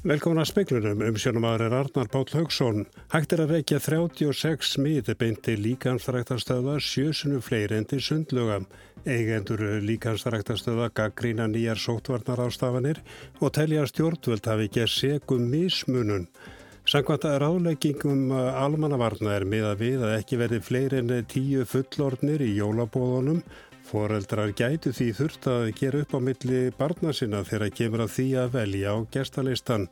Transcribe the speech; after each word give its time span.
Velkomin 0.00 0.40
að 0.40 0.46
speiklunum 0.48 1.02
um 1.04 1.16
sjónumadur 1.20 1.66
er 1.66 1.74
Arnar 1.76 2.06
Páll 2.08 2.30
Haugsson. 2.32 2.86
Hægt 3.12 3.34
er 3.36 3.42
að 3.44 3.50
reykja 3.52 3.80
36 3.84 4.70
smið 4.72 5.10
beinti 5.20 5.58
líkansræktarstöða 5.60 6.78
sjösunu 6.80 7.42
fleiri 7.44 7.76
en 7.76 7.84
til 7.84 8.00
sundluga. 8.00 8.62
Eigendur 9.04 9.60
líkansræktarstöða 9.84 10.88
gaggrína 10.96 11.50
nýjar 11.52 11.76
sótvarnar 11.76 12.40
ástafanir 12.46 13.02
og 13.44 13.52
telja 13.52 13.84
stjórnvöld 13.92 14.48
hafi 14.48 14.70
ekki 14.70 14.86
að 14.86 14.94
segum 14.94 15.44
mismunun. 15.52 16.30
Sankvæmt 16.88 17.28
að 17.28 17.42
ráðleggingum 17.44 18.30
almannavarna 18.32 19.36
er 19.36 19.44
miða 19.44 19.74
við 19.76 20.00
að 20.00 20.16
ekki 20.16 20.40
verði 20.40 20.64
fleiri 20.64 21.04
en 21.04 21.12
tíu 21.28 21.68
fullornir 21.68 22.40
í 22.40 22.54
jólabóðunum 22.56 23.44
Fóreldrar 23.88 24.52
gætu 24.54 24.92
því 24.94 25.06
þurft 25.18 25.46
að 25.50 25.68
gera 25.80 26.00
upp 26.04 26.12
á 26.14 26.20
milli 26.22 26.62
barna 26.78 27.12
sinna 27.16 27.44
þegar 27.46 27.72
kemur 27.74 28.04
að 28.04 28.16
því 28.16 28.26
að 28.42 28.56
velja 28.58 28.94
á 28.94 28.96
gerstalistan. 29.14 29.86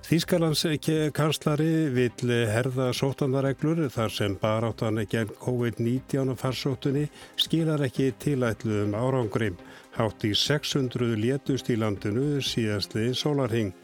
Þýskalands 0.00 0.64
kanslari 1.12 1.90
vil 1.92 2.32
herða 2.48 2.88
sótandareglur 2.96 3.82
þar 3.92 4.14
sem 4.14 4.36
baráttan 4.40 5.02
gegn 5.04 5.34
COVID-19 5.42 6.36
farsóttunni 6.40 7.04
skilar 7.36 7.84
ekki 7.84 8.10
tilætluðum 8.22 8.96
árangrim. 8.96 9.58
Hátt 9.98 10.24
í 10.24 10.32
600 10.34 11.18
létust 11.20 11.68
í 11.68 11.76
landinu 11.76 12.40
síðastliðin 12.40 13.18
sólarhing. 13.18 13.74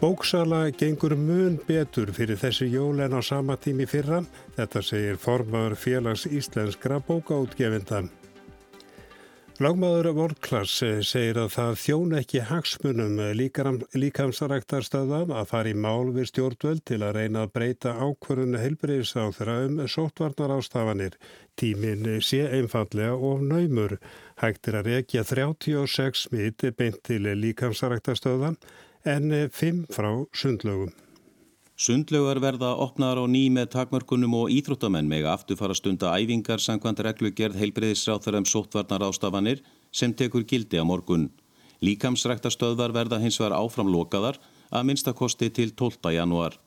Bóksala 0.00 0.64
gengur 0.74 1.14
mun 1.14 1.60
betur 1.68 2.10
fyrir 2.16 2.40
þessi 2.40 2.66
jól 2.72 3.04
en 3.04 3.14
á 3.14 3.20
sama 3.22 3.54
tími 3.60 3.86
fyrra. 3.86 4.24
Þetta 4.56 4.82
segir 4.82 5.20
formar 5.20 5.76
félags 5.78 6.24
íslenskra 6.26 6.98
bókaútgefinda. 7.06 8.08
Lagmaður 9.62 10.08
Vorklass 10.16 10.80
segir 11.06 11.36
að 11.38 11.52
það 11.54 11.76
þjón 11.78 12.14
ekki 12.18 12.40
hagsmunum 12.48 13.20
líkamsaræktarstöða 14.02 15.20
að 15.38 15.50
fara 15.52 15.70
í 15.70 15.76
mál 15.78 16.08
við 16.16 16.26
stjórnvöld 16.32 16.82
til 16.88 16.98
að 17.04 17.12
reyna 17.18 17.44
að 17.44 17.52
breyta 17.58 17.92
ákvörðinu 18.00 18.58
heilbreyðisáþra 18.58 19.54
um 19.68 19.78
sóttvarnar 19.92 20.56
ástafanir. 20.56 21.14
Tímin 21.54 22.08
sé 22.24 22.42
einfallega 22.48 23.14
of 23.14 23.44
naumur. 23.46 24.00
Hægt 24.42 24.72
er 24.72 24.80
að 24.80 24.90
rekja 24.96 25.22
36 25.30 26.24
smitt 26.24 26.66
beint 26.74 26.98
til 27.06 27.30
líkamsaræktarstöða 27.44 28.56
en 29.14 29.30
5 29.62 29.86
frá 29.94 30.10
sundlögum. 30.34 30.90
Sundlaugar 31.76 32.38
verða 32.38 32.74
opnaðar 32.76 33.24
á 33.24 33.26
ný 33.26 33.48
með 33.50 33.70
takmörkunum 33.72 34.34
og 34.36 34.50
íþróttamenn 34.52 35.08
með 35.08 35.28
afturfara 35.32 35.74
stunda 35.74 36.12
æfingar 36.20 36.60
sangkvæmt 36.60 37.00
reglugerð 37.00 37.56
heilbreyðisráþar 37.58 38.38
um 38.42 38.46
sóttvarnar 38.46 39.06
ástafanir 39.08 39.62
sem 39.90 40.12
tekur 40.12 40.44
gildi 40.44 40.76
á 40.76 40.84
morgun. 40.84 41.30
Líkamsræktastöðvar 41.82 42.92
verða 42.94 43.18
hins 43.18 43.40
vegar 43.40 43.56
áframlokaðar 43.56 44.38
að 44.70 44.86
minnstakosti 44.86 45.48
til 45.50 45.72
12. 45.72 46.12
janúar. 46.14 46.58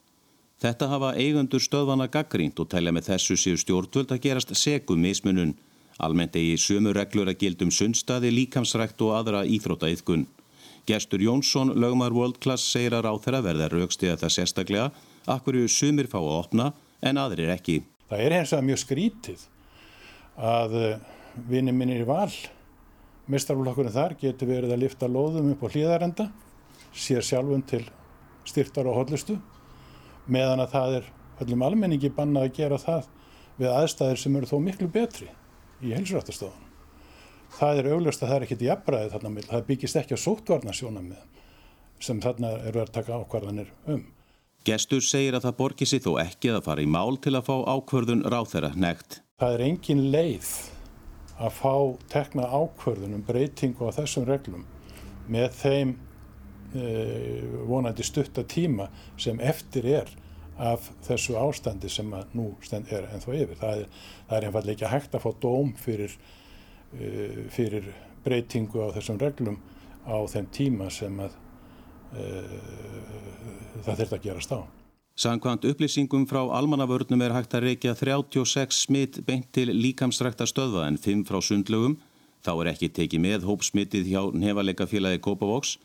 Þetta 0.59 0.89
hafa 0.89 1.13
eigundur 1.19 1.61
stöðvana 1.61 2.07
gaggrínt 2.11 2.59
og 2.59 2.69
tælja 2.71 2.91
með 2.95 3.11
þessu 3.11 3.37
séu 3.37 3.59
stjórnvöld 3.61 4.11
að 4.11 4.23
gerast 4.25 4.55
segum 4.57 5.01
mismunun. 5.05 5.53
Almennt 5.99 6.35
eigi 6.35 6.57
sömu 6.59 6.91
reglur 6.95 7.29
að 7.31 7.39
gildum 7.43 7.71
sundstaði, 7.71 8.31
líkamsrækt 8.33 8.99
og 9.05 9.13
aðra 9.15 9.45
íþróttaiðkun. 9.47 10.25
Gestur 10.85 11.21
Jónsson, 11.21 11.73
lögumar 11.73 12.13
World 12.13 12.37
Class, 12.43 12.65
segir 12.69 12.93
að 12.93 13.07
ráð 13.07 13.23
þeirra 13.23 13.41
verða 13.45 13.69
raukstiða 13.71 14.19
það 14.21 14.33
sérstaklega, 14.35 14.87
akkur 15.25 15.57
eru 15.57 15.71
sumir 15.71 16.09
fá 16.11 16.19
að 16.19 16.33
opna 16.35 16.67
en 17.01 17.17
aðrir 17.17 17.49
ekki. 17.55 17.79
Það 18.09 18.21
er 18.25 18.35
hens 18.37 18.53
að 18.53 18.67
mjög 18.67 18.81
skrítið 18.83 19.45
að 20.37 20.75
eh, 20.81 20.99
vinni 21.49 21.73
minnir 21.73 22.03
í 22.03 22.07
val, 22.07 22.29
mestarflokkurinn 23.31 23.95
þar 23.95 24.17
getur 24.21 24.51
verið 24.51 24.75
að 24.75 24.83
lifta 24.83 25.09
lóðum 25.09 25.53
upp 25.55 25.65
á 25.65 25.67
hlýðarenda, 25.73 26.27
sér 26.93 27.25
sjálfum 27.25 27.65
til 27.65 27.81
styrtar 28.45 28.85
og 28.91 28.99
hodlustu, 28.99 29.39
meðan 30.29 30.61
að 30.61 30.75
það 30.75 30.99
er 30.99 31.09
öllum 31.45 31.65
almenningi 31.65 32.13
bannað 32.13 32.49
að 32.49 32.55
gera 32.59 32.79
það 32.81 33.09
við 33.57 33.73
aðstæðir 33.73 34.21
sem 34.21 34.37
eru 34.37 34.51
þó 34.53 34.55
miklu 34.61 34.91
betri 34.91 35.31
í 35.81 35.95
heilsurættastofan 35.95 36.65
það 37.55 37.79
er 37.79 37.89
augljóst 37.93 38.23
að 38.23 38.29
það 38.29 38.37
er 38.37 38.45
ekkert 38.47 38.65
jafnbræði 38.65 39.13
þarna 39.13 39.31
með, 39.35 39.47
það 39.51 39.65
byggist 39.69 39.99
ekki 40.01 40.17
á 40.17 40.25
sóttvarnasjónamið 40.25 41.23
sem 42.05 42.21
þarna 42.23 42.51
eru 42.69 42.83
að 42.83 42.93
taka 42.97 43.19
ákvarðanir 43.21 43.71
um. 43.91 44.03
Gestur 44.65 45.03
segir 45.05 45.37
að 45.37 45.45
það 45.45 45.57
borgir 45.59 45.89
sér 45.89 46.01
þó 46.01 46.11
ekki 46.23 46.51
að 46.51 46.63
fara 46.65 46.83
í 46.83 46.89
mál 46.89 47.19
til 47.21 47.35
að 47.37 47.45
fá 47.51 47.55
ákvörðun 47.75 48.25
ráþæra 48.33 48.71
nekt. 48.73 49.19
Það 49.39 49.57
er 49.57 49.63
engin 49.67 50.01
leið 50.13 50.49
að 51.35 51.57
fá 51.59 51.75
tekna 52.11 52.47
ákvörðun 52.49 53.17
um 53.19 53.23
breytingu 53.27 53.91
á 53.91 53.95
þessum 53.95 54.25
reglum 54.27 54.65
með 55.31 55.49
þeim 55.59 55.93
e, 56.73 56.85
vonandi 57.67 58.05
stutta 58.07 58.45
tíma 58.47 58.89
sem 59.21 59.39
eftir 59.43 59.87
er 60.01 60.11
af 60.55 60.87
þessu 61.03 61.35
ástandi 61.37 61.91
sem 61.91 62.09
að 62.15 62.33
nú 62.37 62.47
er 62.71 63.09
ennþá 63.11 63.35
yfir. 63.35 63.59
Það 63.59 63.83
er, 63.83 63.87
er 64.31 64.47
einfallega 64.47 64.75
ekki 64.77 64.91
hægt 64.93 65.17
að 65.17 65.25
fá 65.25 65.31
dóm 65.43 65.73
fyrir 65.77 66.15
fyrir 67.51 67.89
breytingu 68.25 68.81
á 68.81 68.87
þessum 68.95 69.19
reglum 69.21 69.57
á 70.05 70.17
þeim 70.29 70.47
tíma 70.53 70.89
sem 70.93 71.19
að 71.21 71.35
uh, 72.15 72.57
það 73.85 74.01
þurft 74.01 74.17
að 74.17 74.25
gerast 74.25 74.55
á. 74.55 74.59
Sankvæmt 75.15 75.63
upplýsingum 75.69 76.25
frá 76.27 76.41
almannavörnum 76.57 77.21
er 77.23 77.33
hægt 77.37 77.55
að 77.55 77.69
reykja 77.69 77.93
36 77.95 78.81
smitt 78.83 79.21
beint 79.27 79.47
til 79.55 79.69
líkamsrækta 79.71 80.47
stöðva 80.49 80.89
en 80.89 80.99
5 80.99 81.23
frá 81.29 81.39
sundlögum. 81.39 81.95
Þá 82.43 82.51
er 82.53 82.71
ekki 82.73 82.91
tekið 82.93 83.23
með 83.23 83.47
hópsmittið 83.47 84.09
hjá 84.11 84.21
nefaleggafélagi 84.35 85.23
Kópavóks. 85.23 85.77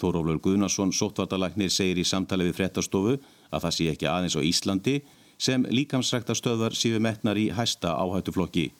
Þórólur 0.00 0.40
Guðnarsson, 0.40 0.94
sóttvartalæknir, 0.94 1.70
segir 1.74 2.00
í 2.00 2.06
samtali 2.06 2.46
við 2.48 2.56
frettastofu 2.62 3.18
að 3.50 3.64
það 3.66 3.76
sé 3.76 3.88
ekki 3.92 4.08
aðeins 4.08 4.38
á 4.38 4.42
Íslandi 4.46 4.96
sem 5.38 5.66
líkamsrækta 5.68 6.34
stöðvar 6.38 6.74
síðu 6.74 7.02
metnar 7.02 7.38
í 7.38 7.50
hæsta 7.54 7.92
áhættuflokki. 7.98 8.70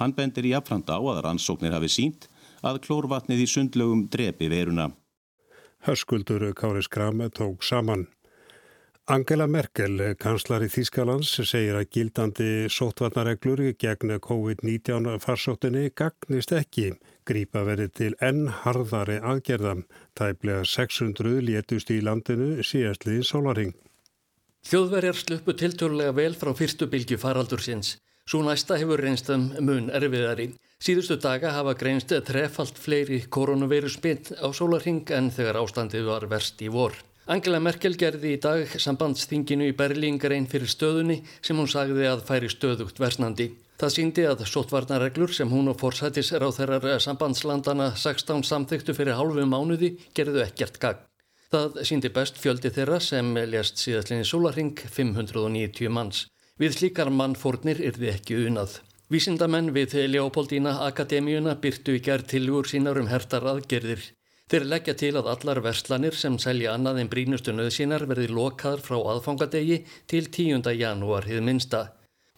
Hann 0.00 0.14
bendir 0.16 0.48
í 0.48 0.54
affranda 0.56 0.98
á 0.98 1.02
að 1.02 1.22
rannsóknir 1.26 1.76
hafi 1.76 1.90
sínt 1.92 2.28
að 2.66 2.82
klórvatnið 2.86 3.44
í 3.44 3.48
sundlögum 3.50 4.06
drepi 4.12 4.50
veruna. 4.52 4.90
Hörskuldur 5.86 6.52
Kári 6.56 6.82
Skrame 6.82 7.30
tók 7.30 7.62
saman. 7.62 8.06
Angela 9.06 9.46
Merkel, 9.46 10.00
kanslar 10.18 10.64
í 10.66 10.68
Þýskalands, 10.72 11.28
segir 11.46 11.76
að 11.78 11.92
gildandi 11.94 12.46
sótvarnareglur 12.74 13.60
gegn 13.78 14.16
COVID-19 14.18 15.20
farsóttinni 15.22 15.92
gagnist 15.94 16.50
ekki. 16.50 16.88
Grípa 17.22 17.62
verið 17.68 17.92
til 18.00 18.08
enn 18.18 18.48
harðari 18.64 19.20
aðgerðam. 19.22 19.84
Tæplega 20.18 20.64
600 20.66 21.38
létust 21.46 21.92
í 21.94 22.00
landinu 22.02 22.64
síðastliðin 22.66 23.30
sólaring. 23.30 23.72
Þjóðverjar 24.66 25.22
sluppu 25.22 25.54
tiltjóðlega 25.54 26.16
vel 26.18 26.34
frá 26.34 26.50
fyrstu 26.58 26.90
bylgu 26.90 27.20
faraldur 27.22 27.62
sinns. 27.62 28.00
Svo 28.26 28.40
næsta 28.42 28.74
hefur 28.74 28.98
reynstum 28.98 29.52
mun 29.62 29.84
erfiðari. 29.94 30.48
Síðustu 30.82 31.14
daga 31.22 31.52
hafa 31.54 31.76
greinst 31.78 32.10
trefalt 32.26 32.80
fleiri 32.82 33.20
koronavírusmitt 33.30 34.32
á 34.42 34.50
sólarhing 34.50 35.06
en 35.14 35.30
þegar 35.30 35.60
ástandið 35.60 36.08
var 36.10 36.26
verst 36.32 36.58
í 36.66 36.66
vor. 36.74 36.96
Angela 37.30 37.60
Merkel 37.62 37.94
gerði 37.94 38.34
í 38.34 38.40
dag 38.42 38.74
sambandsþinginu 38.82 39.70
í 39.70 39.76
Berlín 39.78 40.18
grein 40.18 40.50
fyrir 40.50 40.66
stöðunni 40.66 41.20
sem 41.38 41.54
hún 41.58 41.70
sagði 41.70 42.10
að 42.10 42.26
færi 42.26 42.50
stöðugt 42.50 42.98
versnandi. 42.98 43.48
Það 43.78 43.94
síndi 43.94 44.26
að 44.26 44.44
sótvarnareglur 44.50 45.30
sem 45.30 45.50
hún 45.50 45.70
og 45.70 45.78
forsætis 45.78 46.34
er 46.34 46.42
á 46.42 46.50
þeirrar 46.50 46.98
sambandslandana 47.06 47.92
16 47.94 48.42
samþyktu 48.50 48.94
fyrir 48.98 49.18
hálfu 49.18 49.46
mánuði 49.46 49.96
gerðu 50.18 50.42
ekkert 50.48 50.78
gagn. 50.82 51.02
Það 51.54 51.84
síndi 51.86 52.10
best 52.10 52.42
fjöldi 52.42 52.74
þeirra 52.74 52.98
sem 52.98 53.36
lést 53.46 53.78
síðastlinni 53.78 54.26
sólarhing 54.26 54.74
590 54.82 55.94
manns. 55.94 56.26
Við 56.56 56.72
slíkar 56.72 57.10
mannfórnir 57.12 57.82
er 57.84 57.98
þið 58.00 58.10
ekki 58.14 58.36
unað. 58.48 58.78
Vísindamenn 59.12 59.74
við 59.76 59.92
Leopoldína 60.08 60.70
Akademíuna 60.86 61.52
byrtu 61.60 61.98
í 61.98 62.00
gerð 62.06 62.30
tilugur 62.30 62.70
sínar 62.70 62.96
um 62.96 63.10
hertar 63.10 63.44
aðgerðir. 63.50 64.00
Þeir 64.48 64.64
leggja 64.70 64.94
til 64.96 65.10
að 65.20 65.28
allar 65.34 65.60
verslanir 65.60 66.16
sem 66.16 66.38
selja 66.40 66.72
annað 66.72 67.02
en 67.02 67.12
brínustu 67.12 67.52
nöðsínar 67.52 68.06
verði 68.08 68.30
lokaðar 68.32 68.80
frá 68.88 68.96
aðfangadegi 69.12 69.82
til 70.08 70.30
10. 70.38 70.72
janúar 70.80 71.28
hið 71.28 71.44
minsta. 71.44 71.82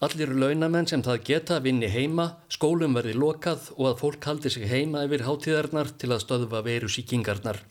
Allir 0.02 0.34
launamenn 0.34 0.90
sem 0.90 1.06
það 1.06 1.24
geta 1.30 1.62
vinni 1.62 1.86
heima, 1.86 2.30
skólum 2.50 2.98
verði 2.98 3.14
lokað 3.22 3.70
og 3.76 3.92
að 3.92 3.98
fólk 4.02 4.30
haldi 4.32 4.50
sig 4.50 4.66
heima 4.66 5.06
yfir 5.06 5.28
hátíðarnar 5.30 5.94
til 5.94 6.10
að 6.10 6.24
stöðva 6.26 6.66
veru 6.66 6.90
síkingarnar. 6.90 7.62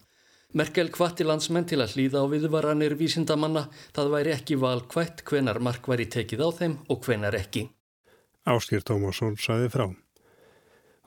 Merkel 0.56 0.88
hvatti 0.96 1.26
landsmenn 1.28 1.66
til 1.68 1.82
að 1.84 1.98
hlýða 1.98 2.22
á 2.24 2.26
viðvaranir 2.32 2.94
vísindamanna, 2.96 3.66
það 3.92 4.12
væri 4.14 4.32
ekki 4.32 4.56
valkvætt 4.62 5.26
hvenar 5.28 5.60
mark 5.60 5.90
væri 5.92 6.06
tekið 6.08 6.44
á 6.48 6.50
þeim 6.60 6.76
og 6.88 7.02
hvenar 7.04 7.36
ekki. 7.36 7.66
Áskýr 8.48 8.86
Tómasson 8.88 9.36
saði 9.36 9.68
frá. 9.74 9.88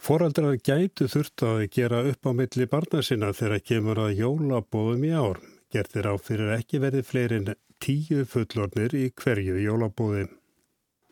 Foraldrar 0.01 0.59
gætu 0.61 1.09
þurft 1.09 1.45
að 1.45 1.63
gera 1.73 2.03
upp 2.09 2.29
á 2.29 2.33
milli 2.37 2.67
barna 2.69 3.01
sinna 3.05 3.33
þegar 3.37 3.65
kemur 3.65 4.03
að 4.05 4.21
jólabóðum 4.21 5.09
í 5.09 5.13
ár. 5.17 5.41
Gerðir 5.73 6.11
á 6.13 6.15
fyrir 6.21 6.53
ekki 6.59 6.81
verið 6.85 7.09
fleirinn 7.09 7.55
tíu 7.81 8.27
fullornir 8.29 8.93
í 8.97 9.09
hverju 9.17 9.57
jólabóðum. 9.65 10.29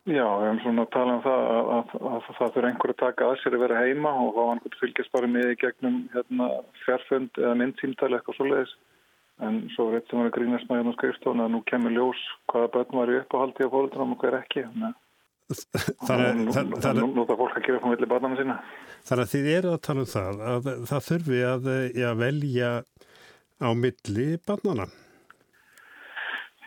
Já, 0.09 0.25
við 0.25 0.47
hefum 0.47 0.59
svona 0.63 0.85
talað 0.93 1.15
um 1.15 1.23
það 1.25 1.47
að, 1.53 1.67
að, 1.77 1.91
að 2.09 2.29
það 2.37 2.53
fyrir 2.55 2.67
einhver 2.69 2.93
að 2.93 3.01
taka 3.01 3.25
að 3.29 3.35
sér 3.43 3.55
að 3.55 3.63
vera 3.65 3.81
heima 3.83 4.13
og 4.23 4.29
þá 4.33 4.39
einhvern 4.45 4.77
fylgjast 4.79 5.11
bara 5.13 5.27
með 5.29 5.51
í 5.51 5.57
gegnum 5.61 5.99
hérna, 6.15 6.47
fjárfund 6.85 7.41
eða 7.43 7.57
myndtímtali 7.59 8.17
eitthvað 8.17 8.39
svoleiðis 8.39 8.73
en 9.45 9.59
svo 9.75 9.89
er 9.89 9.99
eitt 9.99 10.09
sem 10.09 10.19
var 10.19 10.29
að 10.29 10.33
grínast 10.35 10.69
með 10.69 10.81
hérna 10.81 10.93
á 10.93 10.97
skrifstofun 10.97 11.43
að 11.43 11.53
nú 11.53 11.59
kemur 11.69 11.93
ljós 11.95 12.23
hvaða 12.51 12.71
börn 12.73 12.97
var 12.99 13.11
í 13.11 13.19
uppáhaldi 13.19 13.67
á 13.69 13.73
fólkdram 13.75 14.15
og 14.15 14.23
hver 14.23 14.39
ekki. 14.39 14.65
Þannig 16.05 16.49
að 16.53 16.73
það 16.85 17.35
fólk 17.39 17.59
að 17.59 17.67
gera 17.67 17.83
frá 17.83 17.89
milli 17.93 18.09
barnana 18.09 18.39
sína. 18.39 18.57
Þannig 19.07 19.23
að 19.23 19.35
þið 19.35 19.51
eru 19.55 19.75
að 19.75 19.83
tala 19.87 20.03
um 20.03 20.09
það 20.15 20.41
að 20.53 20.71
það 20.89 21.05
þurfi 21.07 21.43
að, 21.51 21.69
að 22.09 22.19
velja 22.25 22.73
á 23.61 23.69
milli 23.85 24.27
barnana. 24.49 24.89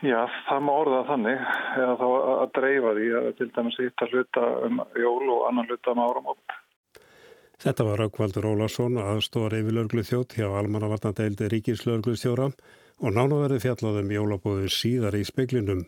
Já, 0.03 0.25
það 0.49 0.63
má 0.67 0.71
orða 0.75 0.97
þannig 1.07 1.43
eða 1.79 1.93
þá 1.99 2.07
að 2.33 2.49
dreifa 2.57 2.89
því 2.97 3.05
að 3.19 3.27
til 3.37 3.45
dæmis 3.55 3.77
hitta 3.79 4.07
hluta 4.11 4.43
um 4.67 4.81
jól 4.99 5.29
og 5.31 5.45
annan 5.47 5.69
hluta 5.69 5.93
um 5.93 6.01
áram 6.03 6.27
upp. 6.33 6.55
Þetta 7.63 7.85
var 7.87 8.01
Raukvaldur 8.03 8.49
Ólarsson 8.49 8.99
aðstóðar 8.99 9.55
yfir 9.61 9.77
lörglu 9.77 10.03
þjótt 10.03 10.35
hjá 10.35 10.49
Almannavarnadeildi 10.59 11.47
Ríkislörglu 11.53 12.17
þjóra 12.19 12.49
og 12.99 13.15
nánaverði 13.15 13.61
fjallaðum 13.63 14.11
jólabóðu 14.11 14.67
síðar 14.75 15.15
í 15.15 15.23
speklinum. 15.27 15.85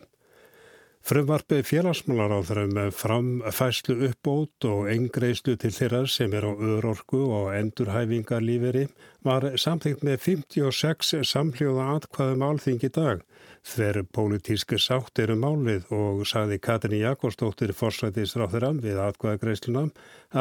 Frumvarpið 1.06 1.60
félagsmálar 1.68 2.32
á 2.34 2.42
þeirra 2.42 2.62
með 2.66 2.88
framfæslu 2.98 3.94
uppbót 4.08 4.66
og 4.66 4.88
engreislu 4.90 5.52
til 5.54 5.70
þeirra 5.70 6.00
sem 6.10 6.32
er 6.34 6.42
á 6.42 6.50
öðrorku 6.50 7.20
og 7.30 7.52
endurhæfingarlíferi 7.54 8.88
var 9.22 9.46
samþygt 9.54 10.02
með 10.02 10.18
56 10.24 11.14
samhljóða 11.30 11.86
atkvaðum 11.92 12.42
álþingi 12.48 12.90
dag. 12.98 13.22
Þver 13.66 14.00
pólitíski 14.14 14.78
sátt 14.78 15.18
eru 15.22 15.34
málið 15.38 15.88
og 15.94 16.20
saði 16.30 16.58
Katrin 16.62 17.00
Jakobsdóttir 17.00 17.72
forsætisráþurann 17.74 18.78
við 18.82 19.00
atkvaðagreislunum 19.02 19.88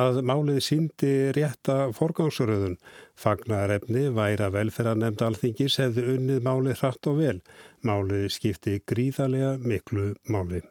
að 0.01 0.19
málið 0.29 0.59
síndi 0.65 1.13
rétta 1.37 1.91
forgangsröðun. 1.97 2.77
Fagnarefni 3.17 4.07
væra 4.13 4.51
velferðarnemnd 4.53 5.21
alþingis 5.25 5.79
hefði 5.81 6.05
unnið 6.15 6.45
málið 6.45 6.81
hratt 6.83 7.09
og 7.09 7.21
vel. 7.21 7.39
Málið 7.85 8.31
skipti 8.33 8.79
gríðarlega 8.89 9.57
miklu 9.61 10.15
máli. 10.31 10.63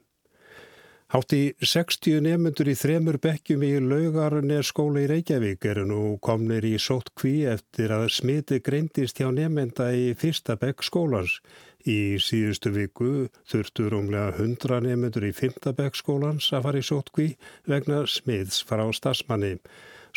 Hátt 1.14 1.30
í 1.36 1.52
60 1.62 2.24
nefnundur 2.24 2.66
í 2.66 2.74
þremur 2.74 3.20
bekkjum 3.22 3.62
í 3.62 3.68
laugarnir 3.78 4.66
skóla 4.66 5.04
í 5.04 5.10
Reykjavík 5.12 5.62
eru 5.70 5.84
nú 5.86 6.00
komnir 6.18 6.66
í 6.66 6.72
sótt 6.82 7.12
kví 7.14 7.44
eftir 7.52 7.94
að 7.94 8.08
smiti 8.16 8.58
greindist 8.64 9.22
hjá 9.22 9.28
nefnenda 9.30 9.92
í 9.94 10.10
fyrsta 10.18 10.56
bekk 10.58 10.82
skólans. 10.82 11.36
Í 11.86 12.18
síðustu 12.18 12.74
viku 12.74 13.28
þurftu 13.46 13.92
rúmlega 13.92 14.34
100 14.40 14.82
nefnundur 14.88 15.28
í 15.30 15.32
fymta 15.38 15.76
bekk 15.76 16.02
skólans 16.02 16.50
að 16.50 16.66
fara 16.66 16.82
í 16.82 16.90
sótt 16.90 17.14
kví 17.14 17.30
vegna 17.70 18.02
smiðs 18.10 18.64
fara 18.66 18.88
á 18.88 18.90
stafsmanni. 18.90 19.60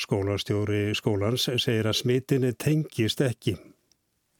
Skólastjóri 0.02 0.96
skólans 0.98 1.46
segir 1.62 1.92
að 1.92 2.00
smitinni 2.02 2.56
tengist 2.58 3.22
ekki. 3.22 3.60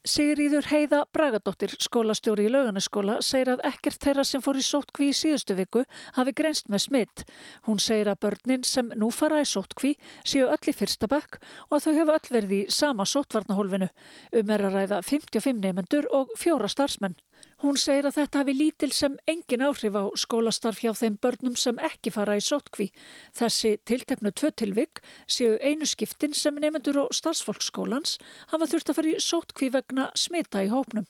Sigriður 0.06 0.68
Heiða 0.70 1.00
Bragadóttir, 1.12 1.74
skólastjóri 1.82 2.46
í 2.48 2.52
laugarnaskóla, 2.54 3.18
segir 3.26 3.50
að 3.56 3.64
ekkert 3.68 4.04
þeirra 4.06 4.24
sem 4.28 4.44
fór 4.46 4.60
í 4.60 4.64
sótkví 4.64 5.10
í 5.10 5.16
síðustu 5.18 5.58
viku 5.58 5.84
hafi 6.16 6.34
grenst 6.38 6.70
með 6.72 6.84
smitt. 6.86 7.24
Hún 7.68 7.82
segir 7.82 8.12
að 8.12 8.22
börnin 8.28 8.64
sem 8.68 8.94
nú 8.96 9.10
fara 9.12 9.42
í 9.44 9.48
sótkví 9.50 9.96
séu 10.24 10.48
öll 10.54 10.72
í 10.72 10.76
fyrsta 10.78 11.10
bekk 11.12 11.42
og 11.68 11.80
að 11.80 11.88
þau 11.88 11.94
hefur 12.00 12.20
öll 12.20 12.34
verið 12.38 12.56
í 12.60 12.62
sama 12.80 13.08
sótvarnahólfinu. 13.10 13.90
Um 14.38 14.54
er 14.54 14.68
að 14.70 14.78
ræða 14.80 15.02
55 15.10 15.64
nefnendur 15.66 16.08
og 16.14 16.32
fjóra 16.40 16.72
starfsmenn. 16.72 17.18
Hún 17.58 17.78
segir 17.82 18.06
að 18.06 18.20
þetta 18.20 18.42
hafi 18.44 18.54
lítil 18.54 18.92
sem 18.94 19.16
engin 19.26 19.64
áhrif 19.66 19.96
á 19.98 20.06
skólastarf 20.14 20.84
hjá 20.84 20.92
þeim 20.94 21.16
börnum 21.18 21.56
sem 21.58 21.80
ekki 21.82 22.12
fara 22.14 22.36
í 22.38 22.44
sótkví. 22.46 22.92
Þessi 23.34 23.80
tiltefnu 23.82 24.30
tvö 24.30 24.52
tilvik 24.62 25.02
séu 25.26 25.56
einu 25.58 25.90
skiptin 25.90 26.38
sem 26.38 26.54
nefnendur 26.54 27.02
og 27.08 27.16
starfsfólksskólans 27.18 28.20
hafa 28.54 28.70
þurft 28.70 28.92
að 28.94 29.00
fara 29.00 29.14
í 29.16 29.24
sótkví 29.26 29.72
vegna 29.74 30.12
smita 30.14 30.62
í 30.62 30.70
hópnum. 30.70 31.10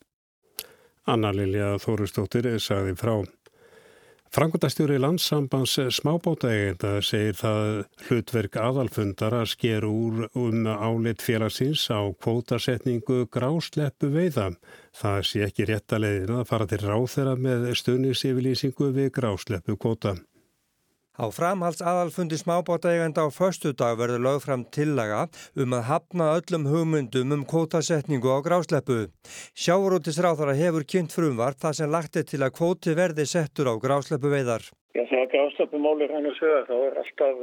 Anna 1.07 1.33
Lilja 1.35 1.75
Þórustóttir 1.83 2.47
sagði 2.63 2.95
frá. 2.99 3.13
Frangotastjóri 4.35 4.97
landsambands 4.99 5.77
smábótaegenda 5.95 6.97
segir 7.01 7.37
það 7.39 7.69
hlutverk 8.07 8.57
aðalfundar 8.59 9.33
að 9.39 9.45
sker 9.53 9.87
úr 9.87 10.27
um 10.35 10.67
áleitt 10.67 11.23
félagsins 11.23 11.85
á 11.87 12.03
kvótasetningu 12.11 13.23
grásleppu 13.31 14.11
veiða. 14.11 14.49
Það 14.99 15.19
sé 15.31 15.45
ekki 15.47 15.69
rétt 15.71 15.95
að 15.95 16.03
leiðina 16.05 16.41
að 16.41 16.49
fara 16.51 16.67
til 16.67 16.81
ráþera 16.83 17.37
með 17.39 17.69
stöðnisífylýsingu 17.81 18.91
við 18.99 19.13
grásleppu 19.15 19.77
kvóta. 19.79 20.17
Á 21.17 21.25
framhalds 21.33 21.81
aðalfundi 21.81 22.37
smábátaegenda 22.37 23.25
á 23.25 23.33
förstu 23.33 23.71
dag 23.73 23.97
verður 23.97 24.21
lögð 24.21 24.43
fram 24.45 24.63
tillaga 24.69 25.21
um 25.57 25.73
að 25.73 25.87
hafna 25.89 26.27
öllum 26.37 26.67
hugmyndum 26.69 27.33
um 27.33 27.45
kvótasetningu 27.51 28.29
á 28.29 28.37
grásleppu. 28.45 29.09
Sjáurútisráþara 29.57 30.53
hefur 30.59 30.85
kynnt 30.85 31.15
frumvart 31.17 31.57
það 31.63 31.73
sem 31.79 31.89
lagt 31.95 32.19
er 32.21 32.27
til 32.29 32.43
að 32.45 32.53
kvóti 32.59 32.93
verði 32.93 33.25
settur 33.25 33.65
á 33.65 33.73
grásleppu 33.81 34.29
veiðar. 34.29 34.69
Já, 34.93 35.03
þegar 35.09 35.31
grásleppumáli 35.33 36.05
rann 36.11 36.29
og 36.29 36.37
sögða 36.37 36.61
þá 36.69 36.77
er 36.85 37.01
alltaf 37.01 37.41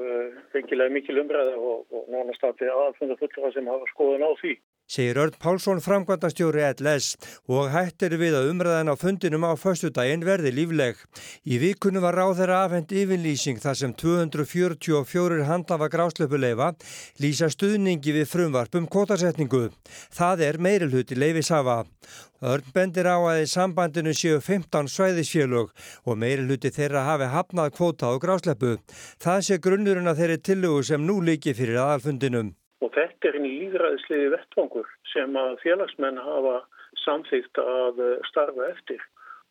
fengilega 0.55 0.95
mikil 0.95 1.19
umræða 1.25 1.59
og, 1.59 1.83
og 1.91 2.07
nánast 2.15 2.47
að 2.47 2.63
aðalfunda 2.71 3.19
fullra 3.19 3.53
sem 3.59 3.75
hafa 3.75 3.91
skoðun 3.91 4.23
á 4.23 4.31
því 4.39 4.55
segir 4.87 5.19
Örn 5.19 5.37
Pálsson 5.41 5.81
framkvæmdastjóri 5.81 6.65
LS 6.75 7.15
og 7.49 7.71
hættir 7.73 8.17
við 8.21 8.37
að 8.39 8.51
umræðan 8.53 8.93
á 8.93 8.95
fundinum 9.01 9.47
á 9.49 9.53
föstudaginn 9.57 10.25
verði 10.27 10.53
lífleg. 10.55 10.99
Í 11.49 11.59
vikunum 11.63 12.05
var 12.05 12.19
ráð 12.19 12.41
þeirra 12.41 12.61
afhend 12.67 12.93
yfinlýsing 12.93 13.63
þar 13.63 13.81
sem 13.81 13.95
244 13.97 15.49
handlafa 15.49 15.89
gráslöpuleifa 15.93 16.75
lýsa 17.23 17.51
stuðningi 17.53 18.15
við 18.19 18.29
frumvarpum 18.31 18.89
kvotasetningu. 18.91 19.71
Það 20.13 20.47
er 20.49 20.61
meirilhuti 20.61 21.19
leifisafa. 21.19 21.85
Örn 22.45 22.73
bendir 22.75 23.09
á 23.09 23.17
að 23.17 23.45
í 23.45 23.47
sambandinu 23.49 24.13
séu 24.13 24.41
15 24.43 24.91
svæðisfélög 24.93 25.71
og 26.05 26.19
meirilhuti 26.21 26.69
þeirra 26.75 27.07
hafi 27.09 27.31
hafnað 27.33 27.73
kvota 27.79 28.13
á 28.13 28.21
grásleppu. 28.21 28.77
Það 29.23 29.41
sé 29.47 29.59
grunnurinn 29.65 30.13
að 30.13 30.21
þeirri 30.21 30.43
tillögu 30.51 30.85
sem 30.85 31.09
nú 31.09 31.23
líki 31.25 31.57
fyrir 31.57 31.81
aðalfundinum. 31.81 32.53
Og 32.85 32.93
þetta 32.93 33.31
er 33.31 33.39
einn 33.39 33.49
líðræðisliði 33.49 34.31
vettvangur 34.35 34.89
sem 35.13 35.37
að 35.41 35.55
félagsmenn 35.63 36.21
hafa 36.21 36.59
samþýgt 37.05 37.61
að 37.63 38.03
eh, 38.05 38.17
starfa 38.29 38.69
eftir. 38.75 39.01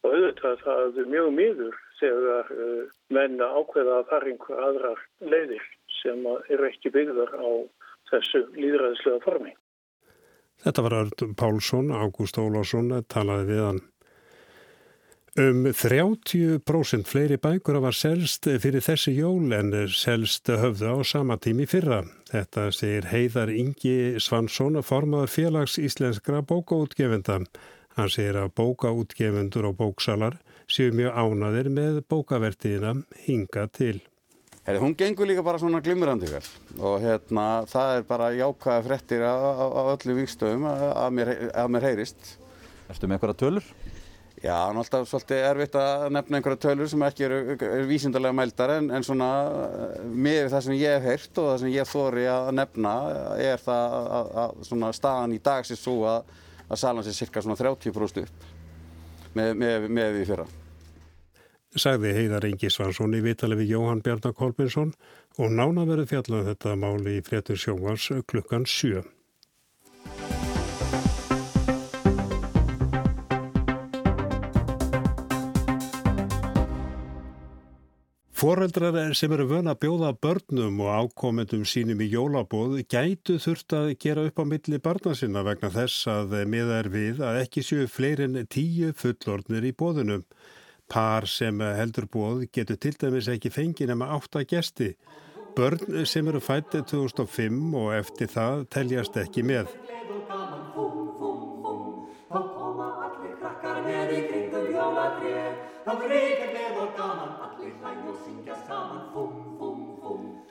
Og 0.03 0.13
auðvitað 0.13 0.61
það 0.65 0.99
er 1.01 1.09
mjög 1.15 1.29
miður 1.37 1.79
þegar 1.99 2.51
eh, 2.53 2.83
menn 3.15 3.41
ákveða 3.41 3.97
að 4.01 4.11
fara 4.11 4.29
einhver 4.29 4.63
aðrar 4.67 5.03
leiðir 5.33 5.65
sem 6.01 6.25
eru 6.51 6.69
ekki 6.69 6.93
byggðar 6.93 7.33
á 7.39 7.49
þessu 8.11 8.45
líðræðislega 8.57 9.23
formi. 9.25 9.55
Þetta 10.63 10.83
var 10.85 10.95
Örn 10.99 11.33
Pálsson, 11.39 11.89
Ágúst 11.91 12.37
Ólásson 12.39 12.91
talaði 13.11 13.49
við 13.49 13.63
hann. 13.65 13.81
Um 15.33 15.65
30% 15.65 17.07
fleiri 17.09 17.39
bækur 17.41 17.79
var 17.81 17.95
selst 17.97 18.45
fyrir 18.45 18.83
þessi 18.85 19.15
jól 19.17 19.49
en 19.57 19.71
selst 19.89 20.45
höfðu 20.45 20.91
á 20.93 20.97
sama 21.01 21.39
tími 21.41 21.65
fyrra. 21.65 22.03
Þetta 22.29 22.67
segir 22.69 23.07
Heiðar 23.09 23.49
Ingi 23.49 24.21
Svansson, 24.21 24.77
formadur 24.85 25.31
félags 25.33 25.79
íslenskra 25.81 26.43
bókaútgefenda. 26.45 27.39
Hann 27.97 28.11
segir 28.13 28.37
að 28.43 28.53
bókaútgefendur 28.61 29.71
og 29.71 29.79
bóksalar 29.79 30.37
séu 30.69 30.93
mjög 30.93 31.17
ánaðir 31.17 31.71
með 31.73 31.97
bókavertiðina 32.13 32.93
hinga 33.25 33.65
til. 33.73 34.03
Heri, 34.67 34.83
hún 34.85 34.93
gengur 34.93 35.25
líka 35.25 35.41
bara 35.41 35.57
svona 35.57 35.81
glimrandi 35.81 36.29
vel 36.29 36.45
og 36.77 37.01
hérna, 37.01 37.65
það 37.73 37.95
er 37.95 38.05
bara 38.13 38.29
jákvæða 38.37 38.85
frettir 38.85 39.25
á, 39.25 39.33
öllu 39.97 40.19
vingstöðum 40.21 40.69
að 40.69 41.09
mér, 41.17 41.33
að 41.57 41.73
mér 41.73 41.89
heyrist. 41.89 42.35
Erstu 42.85 43.09
með 43.09 43.17
einhverja 43.17 43.39
tölur? 43.41 43.73
Já, 44.43 44.51
það 44.51 44.73
er 44.73 44.77
alltaf 44.81 45.05
svolítið 45.07 45.41
erfitt 45.47 45.75
að 45.79 46.01
nefna 46.11 46.39
einhverja 46.39 46.59
tölur 46.65 46.89
sem 46.91 47.03
ekki 47.07 47.23
eru, 47.29 47.37
eru 47.55 47.83
vísindarlega 47.87 48.35
mældar 48.35 48.73
en, 48.73 48.89
en 48.91 49.05
svona 49.07 49.29
með 50.03 50.49
það 50.51 50.65
sem 50.65 50.75
ég 50.81 50.97
hef 50.97 51.05
heyrt 51.07 51.39
og 51.39 51.47
það 51.47 51.61
sem 51.61 51.71
ég 51.71 51.87
þóri 51.87 52.25
að 52.27 52.49
nefna 52.57 52.95
er 53.39 53.63
það 53.63 53.95
að, 54.17 54.33
að 54.43 54.65
svona 54.67 54.89
staðan 54.97 55.37
í 55.37 55.39
dag 55.47 55.63
sé 55.63 55.77
svo 55.79 55.95
að, 56.11 56.35
að 56.67 56.81
salan 56.83 57.07
sé 57.07 57.15
cirka 57.15 57.45
svona 57.45 57.55
30% 57.61 58.19
upp 58.25 58.51
með, 59.39 59.55
með, 59.63 59.87
með 59.87 60.17
því 60.17 60.27
fyrra. 60.33 60.49
Sagði 61.73 62.11
Heiðar 62.19 62.51
Ingi 62.51 62.69
Svansson 62.69 63.15
í 63.15 63.23
vitali 63.23 63.55
við 63.63 63.77
Jóhann 63.77 64.03
Bjarnar 64.03 64.35
Kolbinsson 64.35 64.91
og 65.39 65.55
nána 65.55 65.87
verið 65.87 66.11
fjallað 66.11 66.43
um 66.43 66.51
þetta 66.51 66.75
máli 66.83 67.15
í 67.21 67.23
fréttur 67.23 67.63
sjónvars 67.63 68.11
klukkan 68.27 68.67
7. 68.67 69.07
Fóreldrar 78.43 79.13
sem 79.15 79.31
eru 79.31 79.45
vöna 79.47 79.71
að 79.71 79.85
bjóða 79.85 80.09
börnum 80.19 80.81
og 80.83 80.89
ákomendum 80.91 81.61
sínum 81.63 82.01
í 82.03 82.09
jólabóð 82.11 82.73
gætu 82.91 83.37
þurft 83.39 83.71
að 83.77 83.85
gera 84.03 84.25
upp 84.27 84.41
á 84.43 84.43
milli 84.43 84.79
barna 84.83 85.13
sinna 85.15 85.45
vegna 85.47 85.69
þess 85.71 86.09
að 86.11 86.33
miða 86.51 86.81
er 86.81 86.89
við 86.91 87.21
að 87.23 87.39
ekki 87.45 87.63
séu 87.63 87.85
fleirin 87.87 88.35
tíu 88.51 88.89
fullornir 88.99 89.63
í 89.63 89.71
bóðunum. 89.71 90.25
Par 90.91 91.23
sem 91.31 91.63
heldur 91.63 92.09
bóð 92.11 92.43
getur 92.51 92.81
til 92.83 92.91
dæmis 92.99 93.29
ekki 93.31 93.47
fengið 93.47 93.93
nema 93.93 94.11
átta 94.11 94.43
gesti. 94.43 94.91
Börn 95.55 96.03
sem 96.03 96.27
eru 96.27 96.43
fættið 96.43 96.83
2005 96.91 97.77
og 97.79 97.93
eftir 97.95 98.27
það 98.33 98.65
teljast 98.75 99.21
ekki 99.23 99.45
með. 99.47 99.71
Þá 102.27 102.41
koma 102.57 102.91
allir 103.07 103.39
krakkar 103.39 103.79
með 103.87 104.17
í 104.17 104.21
kringum 104.27 104.67
jólatrið, 104.75 105.63
þá 105.87 105.93
reykar 106.11 106.52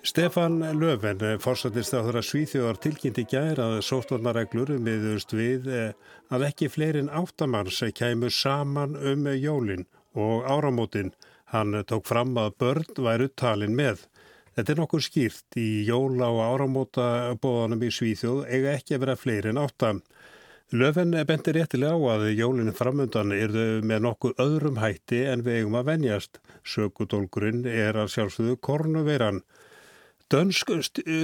Stefan 0.02 0.56
Löfven, 0.80 1.20
fórsættistáður 1.38 2.16
að 2.18 2.24
Svíþjóðar 2.26 2.78
tilkynnti 2.82 3.22
gæra 3.30 3.68
að 3.76 3.84
sótvarnareglur 3.86 4.72
miðust 4.82 5.30
við 5.30 5.68
eh, 5.70 5.92
að 6.26 6.46
ekki 6.48 6.68
fleirin 6.74 7.10
áttamanns 7.14 7.78
kæmu 7.94 8.32
saman 8.34 8.96
um 8.98 9.28
jólin 9.30 9.86
og 10.18 10.42
áramótin. 10.50 11.12
Hann 11.54 11.78
tók 11.86 12.10
fram 12.10 12.34
að 12.34 12.58
börn 12.58 12.98
væru 12.98 13.30
talin 13.30 13.78
með. 13.78 14.02
Þetta 14.56 14.74
er 14.74 14.82
nokkur 14.82 15.06
skýrt 15.06 15.60
í 15.62 15.68
jóla 15.86 16.34
og 16.34 16.42
áramóta 16.48 17.06
bóðanum 17.38 17.86
í 17.86 17.94
Svíþjóð 17.94 18.42
eiga 18.50 18.74
ekki 18.74 18.98
að 18.98 19.04
vera 19.06 19.18
fleiri 19.22 19.54
en 19.54 19.62
átta. 19.62 19.94
Löfven 20.74 21.14
bendir 21.28 21.60
réttilega 21.60 21.94
á 21.94 22.18
að 22.18 22.32
jólinu 22.34 22.74
framöndan 22.74 23.38
er 23.38 23.54
þau 23.54 23.86
með 23.86 24.06
nokkuð 24.10 24.38
öðrum 24.50 24.82
hætti 24.82 25.22
en 25.30 25.46
við 25.46 25.62
eigum 25.62 25.78
að 25.78 25.92
venjast. 25.94 26.42
Sökudólgurinn 26.66 27.68
er 27.70 28.02
að 28.02 28.16
sjálfsögðu 28.16 28.58
kornuveiran. 28.66 29.44
Dönsk 30.32 30.70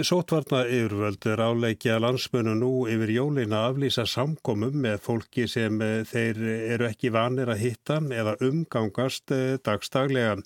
sótvarna 0.04 0.66
yfirvöld 0.68 1.24
er 1.32 1.40
áleikja 1.40 1.94
landsmönu 1.96 2.52
nú 2.58 2.72
yfir 2.92 3.08
jólina 3.14 3.62
að 3.62 3.68
aflýsa 3.70 4.04
samkomum 4.04 4.76
með 4.84 4.98
fólki 5.06 5.46
sem 5.48 5.80
eh, 5.80 6.02
þeir 6.04 6.42
eru 6.74 6.88
ekki 6.90 7.14
vanir 7.14 7.48
að 7.48 7.62
hitta 7.62 7.96
eða 8.12 8.34
umgangast 8.44 9.32
eh, 9.32 9.56
dagstaglega. 9.64 10.36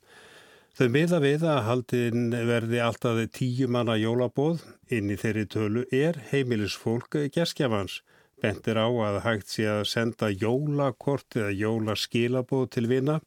Þau 0.79 0.87
miða 0.95 1.19
við 1.27 1.49
að 1.51 1.61
haldin 1.73 2.31
verði 2.53 2.85
alltaf 2.87 3.19
tíu 3.35 3.67
manna 3.67 3.99
jólabóð 3.99 4.63
inn 4.95 5.11
í 5.11 5.19
þeirri 5.19 5.49
tölu 5.51 5.83
er 5.91 6.23
heimilisfólk 6.31 7.19
gerskjafans. 7.35 7.99
Bentir 8.39 8.79
á 8.79 8.87
að 8.87 9.25
hægt 9.27 9.57
sé 9.57 9.67
að 9.75 9.89
senda 9.91 10.31
jólakort 10.31 11.35
eða 11.35 11.51
jólaskilabóð 11.67 12.69
til 12.79 12.87
vina 12.95 13.25